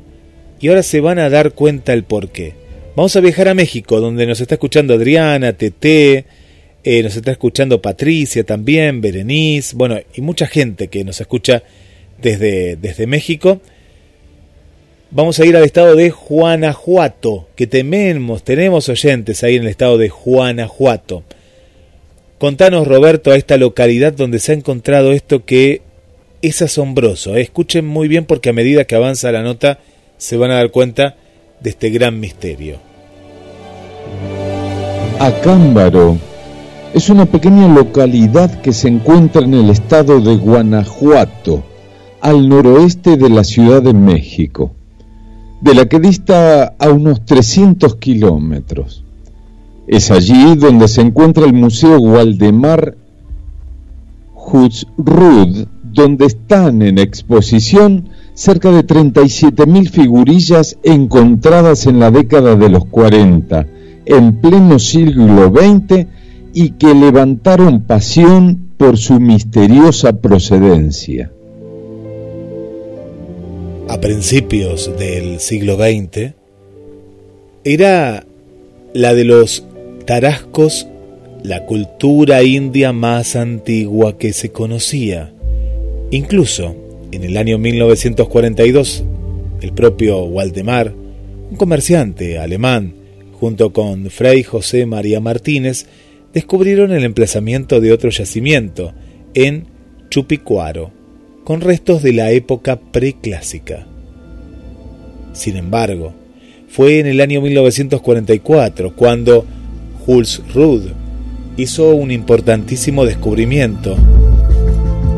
y 0.61 0.69
ahora 0.69 0.83
se 0.83 1.01
van 1.01 1.19
a 1.19 1.31
dar 1.31 1.53
cuenta 1.53 1.93
el 1.93 2.05
por 2.05 2.31
qué. 2.31 2.60
Vamos 2.97 3.15
a 3.15 3.21
viajar 3.21 3.47
a 3.47 3.55
México, 3.55 4.01
donde 4.01 4.27
nos 4.27 4.41
está 4.41 4.57
escuchando 4.57 4.95
Adriana, 4.95 5.53
Tete, 5.53 6.25
eh, 6.83 7.03
nos 7.05 7.15
está 7.15 7.31
escuchando 7.31 7.81
Patricia 7.81 8.43
también, 8.43 9.01
Berenice, 9.01 9.77
bueno, 9.77 9.97
y 10.13 10.21
mucha 10.23 10.49
gente 10.49 10.89
que 10.89 11.05
nos 11.05 11.21
escucha 11.21 11.63
desde, 12.21 12.75
desde 12.75 13.07
México. 13.07 13.61
Vamos 15.13 15.39
a 15.39 15.47
ir 15.47 15.57
al 15.57 15.63
estado 15.63 15.95
de 15.95 16.11
Guanajuato, 16.11 17.49
que 17.55 17.69
tenemos, 17.69 18.43
tenemos 18.43 18.89
oyentes 18.89 19.45
ahí 19.45 19.55
en 19.55 19.63
el 19.63 19.69
estado 19.69 19.97
de 19.97 20.09
Guanajuato. 20.09 21.23
Contanos, 22.39 22.89
Roberto, 22.89 23.31
a 23.31 23.37
esta 23.37 23.57
localidad 23.57 24.15
donde 24.15 24.41
se 24.41 24.51
ha 24.51 24.57
encontrado 24.57 25.13
esto 25.13 25.45
que 25.45 25.83
es 26.43 26.61
asombroso. 26.61 27.37
Escuchen 27.37 27.87
muy 27.87 28.09
bien 28.09 28.25
porque 28.25 28.49
a 28.49 28.53
medida 28.53 28.85
que 28.85 28.97
avanza 28.97 29.31
la 29.31 29.43
nota 29.43 29.79
se 30.19 30.37
van 30.37 30.51
a 30.51 30.57
dar 30.57 30.73
cuenta 30.73 31.17
de 31.61 31.71
este 31.71 31.91
gran 31.91 32.19
misterio. 32.19 32.79
Acámbaro 35.19 36.17
es 36.95 37.11
una 37.11 37.27
pequeña 37.27 37.69
localidad 37.69 38.61
que 38.63 38.73
se 38.73 38.89
encuentra 38.89 39.43
en 39.43 39.55
el 39.55 39.71
estado 39.71 40.21
de 40.21 40.37
Guanajuato, 40.37 41.63
al 42.21 42.49
noroeste 42.49 43.17
de 43.17 43.31
la 43.31 43.45
Ciudad 43.45 43.83
de 43.83 43.95
México. 43.95 44.73
de 45.61 45.75
la 45.75 45.87
que 45.87 46.01
dista 46.01 46.75
a 46.79 46.89
unos 46.89 47.25
300 47.27 47.97
kilómetros. 47.97 49.05
Es 49.87 50.11
allí 50.11 50.55
donde 50.57 50.89
se 50.89 51.03
encuentra 51.03 51.45
el 51.45 51.53
Museo 51.53 51.99
Waldemar 51.99 52.97
Hutzrud, 54.35 55.67
donde 55.83 56.27
están 56.27 56.81
en 56.81 56.99
exposición 56.99 58.09
cerca 58.35 58.71
de 58.71 58.87
37.000 58.87 59.91
figurillas 59.91 60.79
encontradas 60.83 61.87
en 61.87 61.99
la 61.99 62.11
década 62.11 62.57
de 62.57 62.69
los 62.69 62.85
40, 62.87 63.67
en 64.07 64.41
pleno 64.41 64.79
siglo 64.79 65.53
XX, 65.55 66.07
y 66.53 66.71
que 66.71 66.95
levantaron 66.95 67.83
pasión 67.83 68.71
por 68.77 68.97
su 68.97 69.21
misteriosa 69.21 70.15
procedencia. 70.15 71.31
A 73.89 74.01
principios 74.01 74.91
del 74.99 75.41
siglo 75.41 75.77
XX, 75.77 76.35
era 77.65 78.25
la 78.95 79.15
de 79.15 79.25
los 79.25 79.65
tarascos 80.07 80.87
la 81.43 81.65
cultura 81.65 82.43
india 82.43 82.93
más 82.93 83.37
antigua 83.37 84.19
que 84.19 84.33
se 84.33 84.51
conocía. 84.51 85.33
Incluso 86.11 86.75
en 87.13 87.25
el 87.25 87.37
año 87.37 87.59
1942, 87.59 89.05
el 89.61 89.73
propio 89.73 90.25
Waldemar, 90.25 90.93
un 91.51 91.57
comerciante 91.57 92.39
alemán, 92.39 92.95
junto 93.33 93.73
con 93.73 94.11
Fray 94.11 94.43
José 94.43 94.87
María 94.87 95.21
Martínez, 95.21 95.87
descubrieron 96.33 96.93
el 96.93 97.05
emplazamiento 97.05 97.81
de 97.81 97.93
otro 97.93 98.11
yacimiento 98.11 98.93
en 99.35 99.67
Chupicuaro, 100.09 100.93
con 101.45 101.61
restos 101.61 102.03
de 102.03 102.13
la 102.13 102.31
época 102.31 102.79
preclásica. 102.79 103.87
Sin 105.33 105.57
embargo, 105.57 106.13
fue 106.69 107.01
en 107.01 107.07
el 107.07 107.21
año 107.21 107.41
1944 107.41 108.95
cuando 108.95 109.45
Jules 110.07 110.43
Rudd 110.55 110.85
hizo 111.57 111.95
un 111.95 112.11
importantísimo 112.11 113.05
descubrimiento 113.05 113.97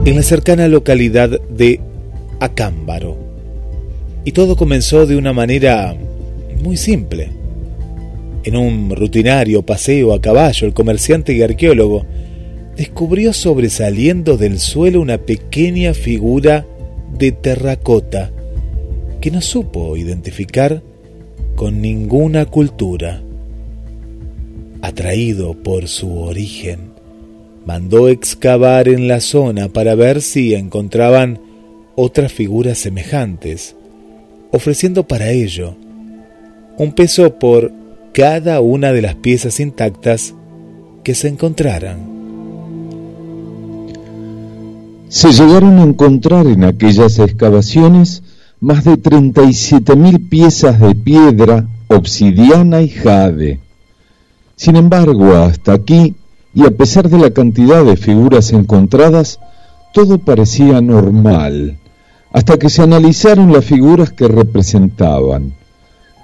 en 0.05 0.17
la 0.17 0.23
cercana 0.23 0.67
localidad 0.67 1.41
de 1.43 1.81
Acámbaro. 2.41 3.17
Y 4.25 4.33
todo 4.33 4.57
comenzó 4.57 5.07
de 5.07 5.17
una 5.17 5.33
manera 5.33 5.95
muy 6.61 6.77
simple. 6.77 7.31
En 8.43 8.57
un 8.57 8.91
rutinario 8.91 9.63
paseo 9.63 10.13
a 10.13 10.21
caballo, 10.21 10.67
el 10.67 10.75
comerciante 10.75 11.33
y 11.33 11.43
arqueólogo 11.43 12.05
descubrió 12.77 13.33
sobresaliendo 13.33 14.37
del 14.37 14.59
suelo 14.59 15.01
una 15.01 15.19
pequeña 15.19 15.95
figura 15.95 16.67
de 17.17 17.31
terracota 17.31 18.33
que 19.21 19.31
no 19.31 19.41
supo 19.41 19.97
identificar 19.97 20.83
con 21.55 21.81
ninguna 21.81 22.47
cultura. 22.47 23.23
Atraído 24.81 25.55
por 25.55 25.87
su 25.87 26.19
origen, 26.19 26.92
mandó 27.65 28.09
excavar 28.09 28.89
en 28.89 29.09
la 29.09 29.21
zona 29.21 29.69
para 29.69 29.95
ver 29.95 30.23
si 30.23 30.55
encontraban 30.55 31.41
otras 31.95 32.33
figuras 32.33 32.79
semejantes, 32.79 33.77
ofreciendo 34.51 35.07
para 35.07 35.31
ello 35.31 35.77
un 36.79 36.93
peso 36.93 37.39
por 37.39 37.73
cada 38.13 38.61
una 38.61 38.93
de 38.93 39.03
las 39.03 39.15
piezas 39.15 39.61
intactas 39.61 40.35
que 41.05 41.15
se 41.15 41.29
encontraran. 41.29 42.13
Se 45.09 45.31
llegaron 45.33 45.79
a 45.79 45.83
encontrar 45.83 46.47
en 46.47 46.65
aquellas 46.65 47.19
excavaciones 47.19 48.23
más 48.61 48.85
de 48.85 48.93
37.000 48.93 50.29
piezas 50.29 50.81
de 50.81 50.95
piedra, 50.95 51.67
obsidiana 51.89 52.81
y 52.81 52.89
jade. 52.89 53.61
Sin 54.57 54.77
embargo, 54.77 55.35
hasta 55.35 55.75
aquí 55.75 56.15
y 56.55 56.65
a 56.65 56.71
pesar 56.71 57.09
de 57.09 57.19
la 57.19 57.31
cantidad 57.31 57.85
de 57.85 57.97
figuras 57.97 58.53
encontradas, 58.53 59.41
todo 59.93 60.19
parecía 60.19 60.81
normal, 60.81 61.79
hasta 62.33 62.59
que 62.59 62.71
se 62.71 62.83
analizaron 62.83 63.53
las 63.53 63.65
figuras 63.65 64.13
que 64.13 64.29
representaban. 64.29 65.55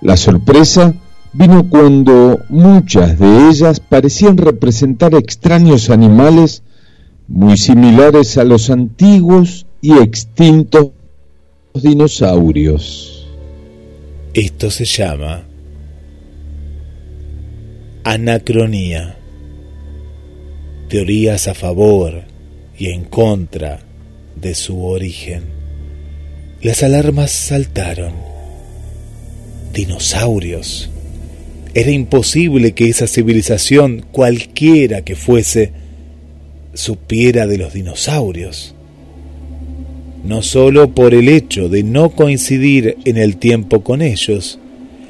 La 0.01 0.17
sorpresa 0.17 0.95
vino 1.33 1.69
cuando 1.69 2.41
muchas 2.49 3.19
de 3.19 3.49
ellas 3.49 3.81
parecían 3.81 4.37
representar 4.37 5.15
extraños 5.15 5.91
animales 5.91 6.63
muy 7.27 7.57
similares 7.57 8.39
a 8.39 8.45
los 8.45 8.71
antiguos 8.71 9.67
y 9.81 9.99
extintos 9.99 10.89
dinosaurios. 11.75 13.27
Esto 14.35 14.71
se 14.71 14.85
llama 14.85 15.45
anacronía 18.05 19.18
teorías 20.89 21.49
a 21.49 21.55
favor 21.55 22.23
y 22.79 22.89
en 22.91 23.05
contra 23.05 23.81
de 24.41 24.55
su 24.55 24.85
origen. 24.85 25.45
Las 26.63 26.83
alarmas 26.83 27.31
saltaron. 27.31 28.13
Dinosaurios. 29.73 30.91
Era 31.75 31.91
imposible 31.91 32.73
que 32.73 32.89
esa 32.89 33.07
civilización, 33.07 34.05
cualquiera 34.11 35.03
que 35.03 35.15
fuese, 35.15 35.73
supiera 36.73 37.47
de 37.47 37.59
los 37.59 37.75
dinosaurios. 37.75 38.75
No 40.25 40.43
sólo 40.43 40.95
por 40.95 41.15
el 41.15 41.29
hecho 41.29 41.69
de 41.69 41.83
no 41.83 42.11
coincidir 42.11 42.97
en 43.05 43.19
el 43.19 43.37
tiempo 43.37 43.85
con 43.85 44.03
ellos, 44.03 44.59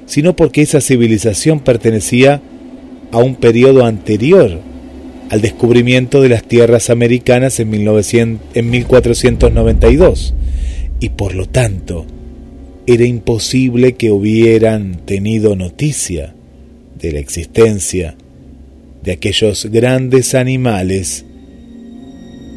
sino 0.06 0.34
porque 0.36 0.62
esa 0.62 0.80
civilización 0.80 1.60
pertenecía 1.60 2.42
a 3.10 3.18
un 3.18 3.36
periodo 3.36 3.84
anterior 3.84 4.60
al 5.30 5.40
descubrimiento 5.40 6.22
de 6.22 6.30
las 6.30 6.42
tierras 6.42 6.90
americanas 6.90 7.60
en, 7.60 7.70
1900, 7.70 8.56
en 8.56 8.70
1492 8.70 10.34
y 11.00 11.10
por 11.10 11.34
lo 11.34 11.46
tanto 11.46 12.06
era 12.86 13.04
imposible 13.04 13.94
que 13.94 14.10
hubieran 14.10 15.00
tenido 15.04 15.54
noticia 15.54 16.34
de 16.98 17.12
la 17.12 17.18
existencia 17.18 18.16
de 19.04 19.12
aquellos 19.12 19.66
grandes 19.66 20.34
animales 20.34 21.24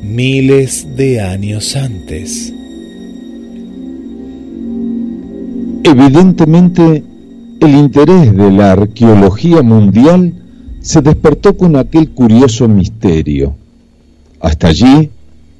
miles 0.01 0.87
de 0.95 1.21
años 1.21 1.75
antes. 1.75 2.53
Evidentemente, 5.83 7.03
el 7.59 7.75
interés 7.75 8.35
de 8.35 8.51
la 8.51 8.71
arqueología 8.71 9.61
mundial 9.61 10.40
se 10.81 11.01
despertó 11.01 11.55
con 11.55 11.75
aquel 11.75 12.09
curioso 12.09 12.67
misterio. 12.67 13.55
Hasta 14.39 14.67
allí 14.67 15.09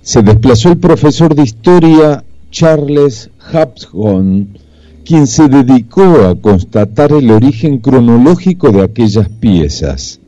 se 0.02 0.24
desplazó 0.24 0.70
el 0.70 0.78
profesor 0.78 1.36
de 1.36 1.44
historia 1.44 2.24
Charles 2.50 3.30
Hapsgon, 3.52 4.58
quien 5.06 5.28
se 5.28 5.48
dedicó 5.48 6.26
a 6.26 6.36
constatar 6.36 7.12
el 7.12 7.30
origen 7.30 7.78
cronológico 7.78 8.72
de 8.72 8.82
aquellas 8.82 9.30
piezas. 9.30 10.20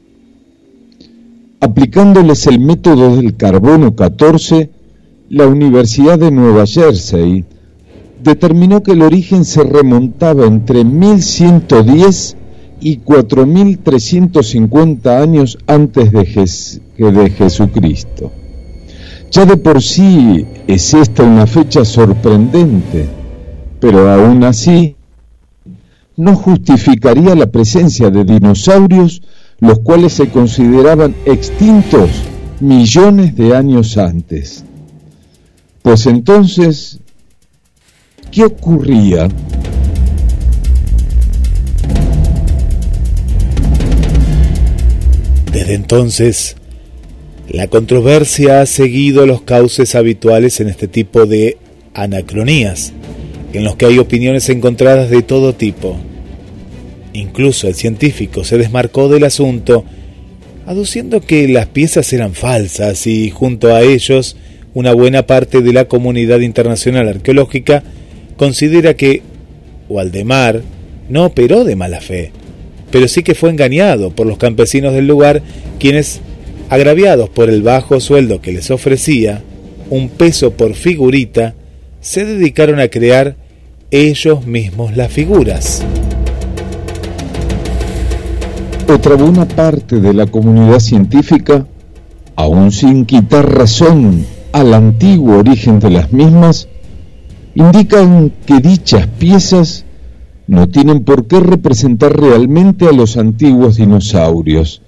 Aplicándoles 1.59 2.45
el 2.47 2.59
método 2.59 3.15
del 3.15 3.35
carbono 3.35 3.95
14, 3.95 4.69
la 5.29 5.47
Universidad 5.47 6.19
de 6.19 6.29
Nueva 6.29 6.65
Jersey 6.67 7.45
determinó 8.23 8.83
que 8.83 8.91
el 8.91 9.01
origen 9.01 9.43
se 9.43 9.63
remontaba 9.63 10.45
entre 10.45 10.83
1110 10.83 12.37
y 12.83 12.99
4.350 12.99 15.21
años 15.21 15.57
antes 15.67 16.11
de, 16.11 16.25
de 17.11 17.29
Jesucristo. 17.29 18.31
Ya 19.31 19.45
de 19.45 19.55
por 19.57 19.81
sí 19.81 20.45
es 20.67 20.93
esta 20.93 21.23
una 21.23 21.47
fecha 21.47 21.83
sorprendente, 21.85 23.07
pero 23.79 24.11
aún 24.11 24.43
así 24.43 24.97
no 26.17 26.35
justificaría 26.35 27.33
la 27.33 27.47
presencia 27.47 28.11
de 28.11 28.25
dinosaurios 28.25 29.23
los 29.59 29.79
cuales 29.79 30.13
se 30.13 30.29
consideraban 30.29 31.15
extintos 31.25 32.11
millones 32.59 33.35
de 33.35 33.55
años 33.55 33.97
antes. 33.97 34.63
Pues 35.81 36.05
entonces, 36.05 36.99
¿qué 38.29 38.43
ocurría? 38.43 39.29
Desde 45.53 45.75
entonces, 45.75 46.55
la 47.47 47.67
controversia 47.67 48.61
ha 48.61 48.65
seguido 48.65 49.27
los 49.27 49.43
cauces 49.43 49.93
habituales 49.93 50.59
en 50.59 50.67
este 50.67 50.87
tipo 50.87 51.27
de 51.27 51.57
anacronías, 51.93 52.91
en 53.53 53.63
los 53.63 53.75
que 53.75 53.85
hay 53.85 53.99
opiniones 53.99 54.49
encontradas 54.49 55.11
de 55.11 55.21
todo 55.21 55.53
tipo. 55.53 55.95
Incluso 57.13 57.67
el 57.67 57.75
científico 57.75 58.43
se 58.43 58.57
desmarcó 58.57 59.09
del 59.09 59.25
asunto, 59.25 59.85
aduciendo 60.65 61.21
que 61.21 61.47
las 61.47 61.67
piezas 61.67 62.11
eran 62.13 62.33
falsas 62.33 63.05
y 63.05 63.29
junto 63.29 63.75
a 63.75 63.83
ellos 63.83 64.35
una 64.73 64.93
buena 64.93 65.27
parte 65.27 65.61
de 65.61 65.71
la 65.71 65.85
comunidad 65.85 66.39
internacional 66.39 67.07
arqueológica 67.07 67.83
considera 68.37 68.95
que 68.95 69.21
Waldemar 69.87 70.63
no 71.09 71.25
operó 71.25 71.63
de 71.63 71.75
mala 71.75 72.01
fe, 72.01 72.31
pero 72.93 73.07
sí 73.07 73.23
que 73.23 73.33
fue 73.33 73.49
engañado 73.49 74.11
por 74.11 74.27
los 74.27 74.37
campesinos 74.37 74.93
del 74.93 75.07
lugar, 75.07 75.41
quienes, 75.79 76.21
agraviados 76.69 77.27
por 77.27 77.49
el 77.49 77.63
bajo 77.63 77.99
sueldo 77.99 78.39
que 78.39 78.51
les 78.51 78.69
ofrecía, 78.69 79.41
un 79.89 80.09
peso 80.09 80.51
por 80.51 80.75
figurita, 80.75 81.55
se 82.01 82.23
dedicaron 82.23 82.79
a 82.79 82.89
crear 82.89 83.35
ellos 83.89 84.45
mismos 84.45 84.95
las 84.95 85.11
figuras. 85.11 85.83
Otra 88.87 89.15
buena 89.15 89.47
parte 89.47 89.99
de 89.99 90.13
la 90.13 90.27
comunidad 90.27 90.77
científica, 90.77 91.65
aún 92.35 92.71
sin 92.71 93.05
quitar 93.05 93.57
razón 93.57 94.23
al 94.51 94.71
antiguo 94.71 95.39
origen 95.39 95.79
de 95.79 95.89
las 95.89 96.13
mismas, 96.13 96.67
indican 97.55 98.31
que 98.45 98.59
dichas 98.59 99.07
piezas 99.07 99.82
no 100.47 100.67
tienen 100.67 101.03
por 101.03 101.27
qué 101.27 101.39
representar 101.39 102.19
realmente 102.19 102.87
a 102.87 102.91
los 102.91 103.17
antiguos 103.17 103.77
dinosaurios, 103.77 104.81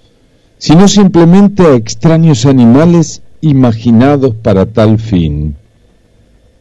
sino 0.58 0.88
simplemente 0.88 1.64
a 1.64 1.76
extraños 1.76 2.45
animales 2.45 3.22
imaginados 3.41 4.36
para 4.36 4.66
tal 4.66 4.99
fin. 4.99 5.56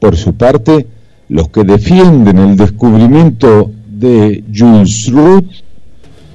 Por 0.01 0.17
su 0.17 0.35
parte, 0.35 0.87
los 1.29 1.49
que 1.49 1.65
defienden 1.65 2.39
el 2.39 2.57
descubrimiento 2.57 3.71
de 3.91 4.45
Jules 4.55 5.11
Root 5.11 5.47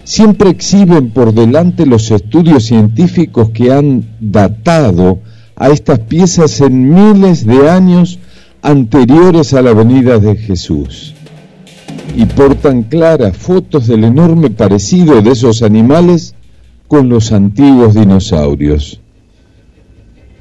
siempre 0.03 0.49
exhiben 0.49 1.11
por 1.11 1.33
delante 1.33 1.85
los 1.85 2.09
estudios 2.09 2.65
científicos 2.65 3.51
que 3.51 3.71
han 3.71 4.05
datado 4.19 5.19
a 5.55 5.69
estas 5.69 5.99
piezas 5.99 6.61
en 6.61 6.89
miles 6.89 7.45
de 7.45 7.69
años 7.69 8.17
anteriores 8.61 9.53
a 9.53 9.61
la 9.61 9.73
venida 9.73 10.17
de 10.17 10.35
Jesús. 10.35 11.13
Y 12.15 12.25
portan 12.25 12.83
claras 12.83 13.37
fotos 13.37 13.87
del 13.87 14.03
enorme 14.03 14.49
parecido 14.49 15.21
de 15.21 15.31
esos 15.31 15.61
animales 15.63 16.35
con 16.87 17.07
los 17.09 17.31
antiguos 17.31 17.95
dinosaurios. 17.95 18.99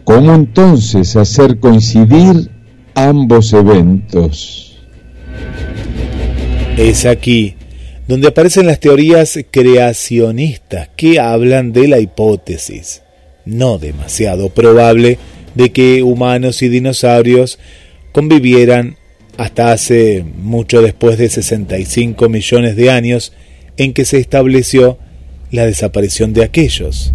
¿Cómo 0.04 0.34
entonces 0.34 1.14
hacer 1.16 1.58
coincidir 1.60 2.50
ambos 2.94 3.52
eventos? 3.52 4.78
Es 6.76 7.04
aquí 7.04 7.54
donde 8.08 8.28
aparecen 8.28 8.66
las 8.66 8.80
teorías 8.80 9.38
creacionistas 9.50 10.88
que 10.96 11.20
hablan 11.20 11.72
de 11.72 11.88
la 11.88 12.00
hipótesis, 12.00 13.02
no 13.44 13.78
demasiado 13.78 14.48
probable, 14.48 15.18
de 15.54 15.72
que 15.72 16.02
humanos 16.02 16.62
y 16.62 16.70
dinosaurios 16.70 17.58
convivieran 18.12 18.96
hasta 19.38 19.70
hace 19.70 20.24
mucho 20.42 20.82
después 20.82 21.16
de 21.16 21.28
65 21.28 22.28
millones 22.28 22.74
de 22.74 22.90
años 22.90 23.32
en 23.76 23.92
que 23.94 24.04
se 24.04 24.18
estableció 24.18 24.98
la 25.52 25.64
desaparición 25.64 26.32
de 26.32 26.42
aquellos. 26.42 27.12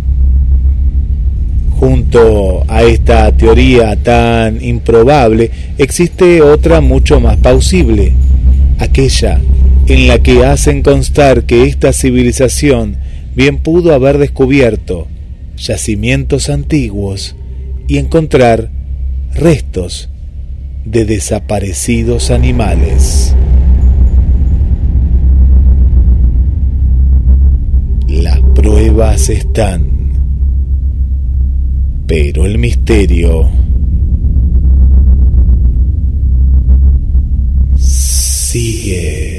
Junto 1.71 2.63
a 2.69 2.83
esta 2.83 3.29
teoría 3.33 4.01
tan 4.01 4.63
improbable 4.63 5.51
existe 5.77 6.41
otra 6.41 6.79
mucho 6.79 7.19
más 7.19 7.37
plausible, 7.37 8.13
aquella 8.79 9.41
en 9.87 10.07
la 10.07 10.19
que 10.19 10.45
hacen 10.45 10.81
constar 10.81 11.43
que 11.43 11.65
esta 11.65 11.91
civilización 11.91 12.95
bien 13.35 13.57
pudo 13.57 13.93
haber 13.93 14.17
descubierto 14.17 15.07
yacimientos 15.57 16.49
antiguos 16.49 17.35
y 17.89 17.97
encontrar 17.97 18.69
restos 19.35 20.09
de 20.85 21.05
desaparecidos 21.05 22.31
animales. 22.31 23.35
Las 28.07 28.39
pruebas 28.55 29.29
están, 29.29 30.13
pero 32.07 32.45
el 32.45 32.57
misterio 32.57 33.49
sigue. 37.77 39.32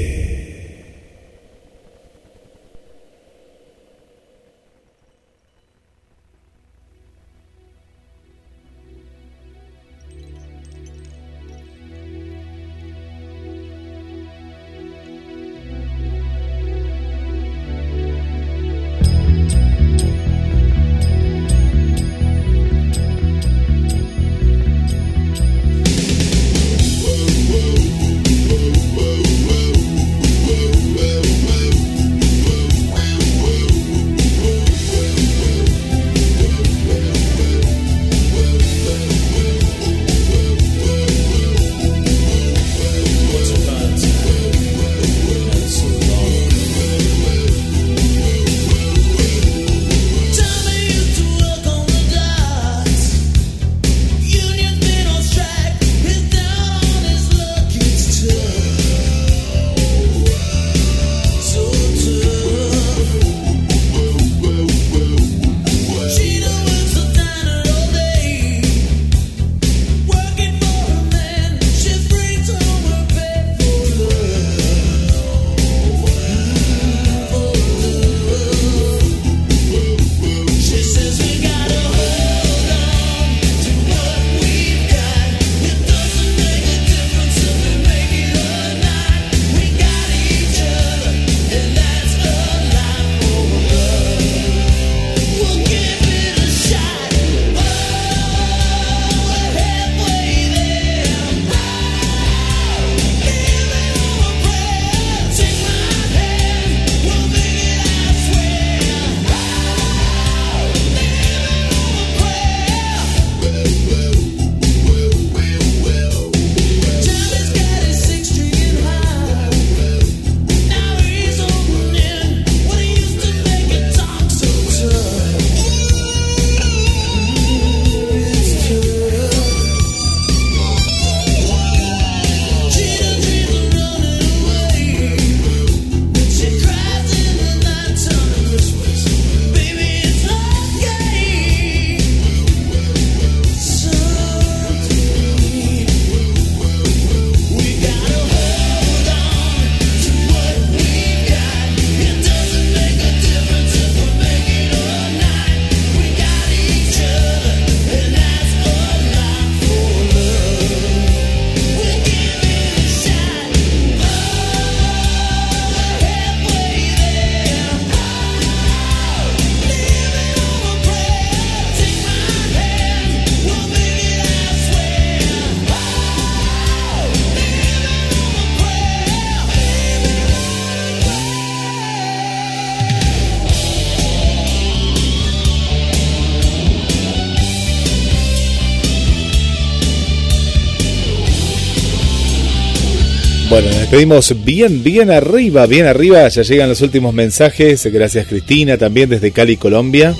Bueno, 193.55 193.69
nos 193.69 193.79
despedimos 193.79 194.43
bien, 194.43 194.83
bien 194.83 195.09
arriba, 195.09 195.65
bien 195.65 195.85
arriba. 195.85 196.27
Ya 196.27 196.41
llegan 196.41 196.67
los 196.67 196.81
últimos 196.81 197.13
mensajes. 197.13 197.85
Gracias 197.85 198.27
Cristina, 198.27 198.77
también 198.77 199.09
desde 199.09 199.31
Cali, 199.31 199.55
Colombia. 199.55 200.13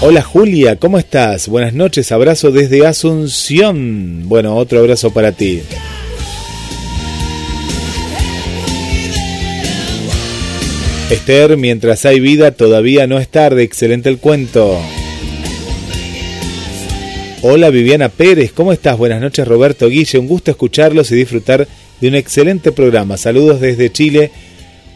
Hola 0.00 0.22
Julia, 0.22 0.74
¿cómo 0.74 0.98
estás? 0.98 1.46
Buenas 1.46 1.72
noches, 1.72 2.10
abrazo 2.10 2.50
desde 2.50 2.84
Asunción. 2.84 4.22
Bueno, 4.24 4.56
otro 4.56 4.80
abrazo 4.80 5.12
para 5.12 5.30
ti. 5.30 5.62
Esther, 11.10 11.56
mientras 11.56 12.04
hay 12.06 12.18
vida, 12.18 12.50
todavía 12.50 13.06
no 13.06 13.20
es 13.20 13.28
tarde. 13.28 13.62
Excelente 13.62 14.08
el 14.08 14.18
cuento. 14.18 14.80
Hola 17.42 17.68
Viviana 17.68 18.08
Pérez, 18.08 18.50
¿cómo 18.52 18.72
estás? 18.72 18.96
Buenas 18.96 19.20
noches 19.20 19.46
Roberto 19.46 19.90
Guille, 19.90 20.18
un 20.18 20.26
gusto 20.26 20.50
escucharlos 20.50 21.10
y 21.12 21.16
disfrutar 21.16 21.68
de 22.00 22.08
un 22.08 22.14
excelente 22.14 22.72
programa. 22.72 23.18
Saludos 23.18 23.60
desde 23.60 23.92
Chile, 23.92 24.30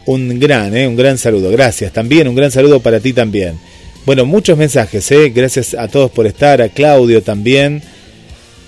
un 0.07 0.39
gran, 0.39 0.75
¿eh? 0.75 0.87
un 0.87 0.95
gran 0.95 1.19
saludo. 1.19 1.51
Gracias, 1.51 1.93
también 1.93 2.27
un 2.27 2.33
gran 2.33 2.49
saludo 2.49 2.79
para 2.79 2.99
ti 2.99 3.13
también. 3.13 3.59
Bueno, 4.07 4.25
muchos 4.25 4.57
mensajes, 4.57 5.11
¿eh? 5.11 5.29
gracias 5.29 5.75
a 5.75 5.87
todos 5.87 6.09
por 6.09 6.25
estar, 6.25 6.63
a 6.63 6.69
Claudio 6.69 7.21
también, 7.21 7.83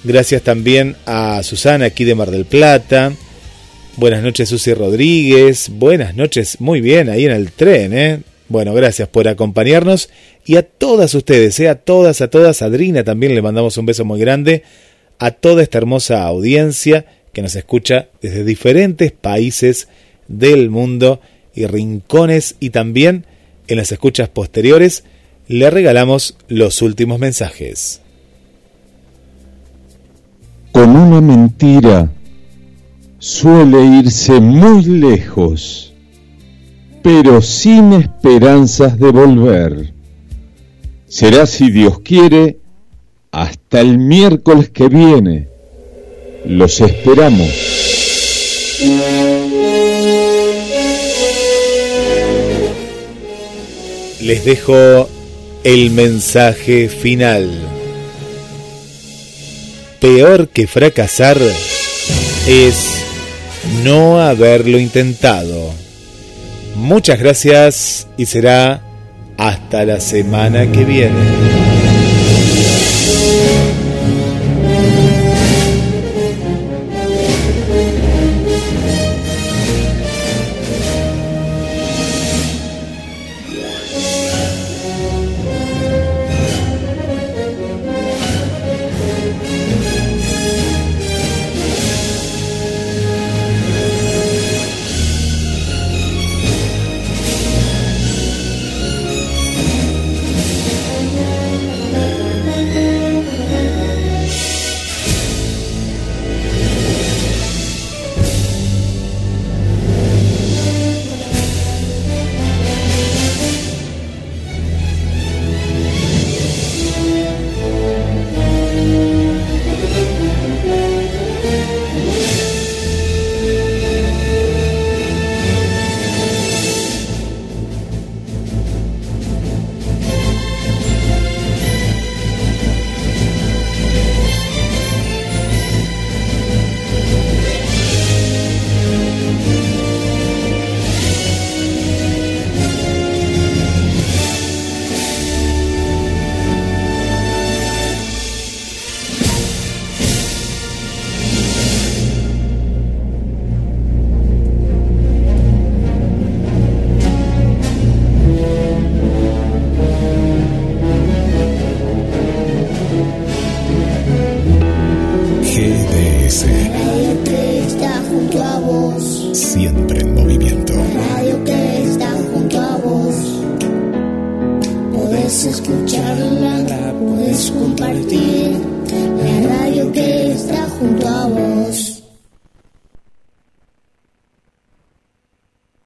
gracias 0.04 0.44
también 0.44 0.96
a 1.08 1.42
Susana 1.42 1.86
aquí 1.86 2.04
de 2.04 2.14
Mar 2.14 2.30
del 2.30 2.46
Plata. 2.46 3.12
Buenas 3.98 4.22
noches 4.22 4.50
Susi 4.50 4.76
Rodríguez, 4.76 5.70
buenas 5.70 6.16
noches, 6.16 6.62
muy 6.62 6.80
bien, 6.80 7.10
ahí 7.10 7.26
en 7.26 7.32
el 7.32 7.52
tren, 7.52 7.98
¿eh? 7.98 8.20
Bueno, 8.50 8.74
gracias 8.74 9.08
por 9.08 9.28
acompañarnos 9.28 10.10
y 10.46 10.58
a 10.58 10.64
todas 10.64 11.16
ustedes, 11.16 11.60
¿eh? 11.60 11.70
a 11.70 11.76
todas, 11.76 12.22
a 12.22 12.30
todas, 12.30 12.62
a 12.62 12.66
Adrina 12.66 13.04
también 13.04 13.36
le 13.36 13.42
mandamos 13.42 13.78
un 13.78 13.86
beso 13.86 14.06
muy 14.06 14.20
grande, 14.20 14.64
a 15.18 15.32
toda 15.32 15.64
esta 15.64 15.78
hermosa 15.78 16.24
audiencia 16.24 17.06
que 17.32 17.42
nos 17.42 17.56
escucha 17.56 18.10
desde 18.22 18.44
diferentes 18.44 19.12
países 19.12 19.88
del 20.28 20.70
mundo 20.70 21.22
y 21.56 21.66
rincones 21.66 22.56
y 22.60 22.72
también 22.72 23.26
en 23.68 23.78
las 23.78 23.92
escuchas 23.92 24.30
posteriores 24.30 25.04
le 25.48 25.70
regalamos 25.70 26.36
los 26.48 26.82
últimos 26.82 27.20
mensajes. 27.20 28.02
Con 30.72 30.96
una 30.96 31.22
mentira 31.22 32.12
suele 33.20 34.00
irse 34.00 34.40
muy 34.40 34.84
lejos, 34.84 35.93
pero 37.04 37.42
sin 37.42 37.94
esperanzas 37.94 38.98
de 38.98 39.12
volver. 39.12 39.94
Será, 41.08 41.46
si 41.46 41.70
Dios 41.70 42.00
quiere, 42.00 42.58
hasta 43.32 43.82
el 43.82 44.00
miércoles 44.00 44.70
que 44.70 44.88
viene. 44.88 45.50
Los 46.46 46.80
esperamos. 46.82 47.50
Les 54.22 54.46
dejo 54.46 55.10
el 55.64 55.92
mensaje 55.92 56.88
final. 56.88 57.52
Peor 60.00 60.48
que 60.50 60.68
fracasar 60.68 61.38
es 62.48 63.04
no 63.84 64.22
haberlo 64.22 64.80
intentado. 64.80 65.84
Muchas 66.76 67.20
gracias 67.20 68.08
y 68.18 68.26
será 68.26 68.82
hasta 69.38 69.86
la 69.86 70.00
semana 70.00 70.72
que 70.72 70.84
viene. 70.84 71.73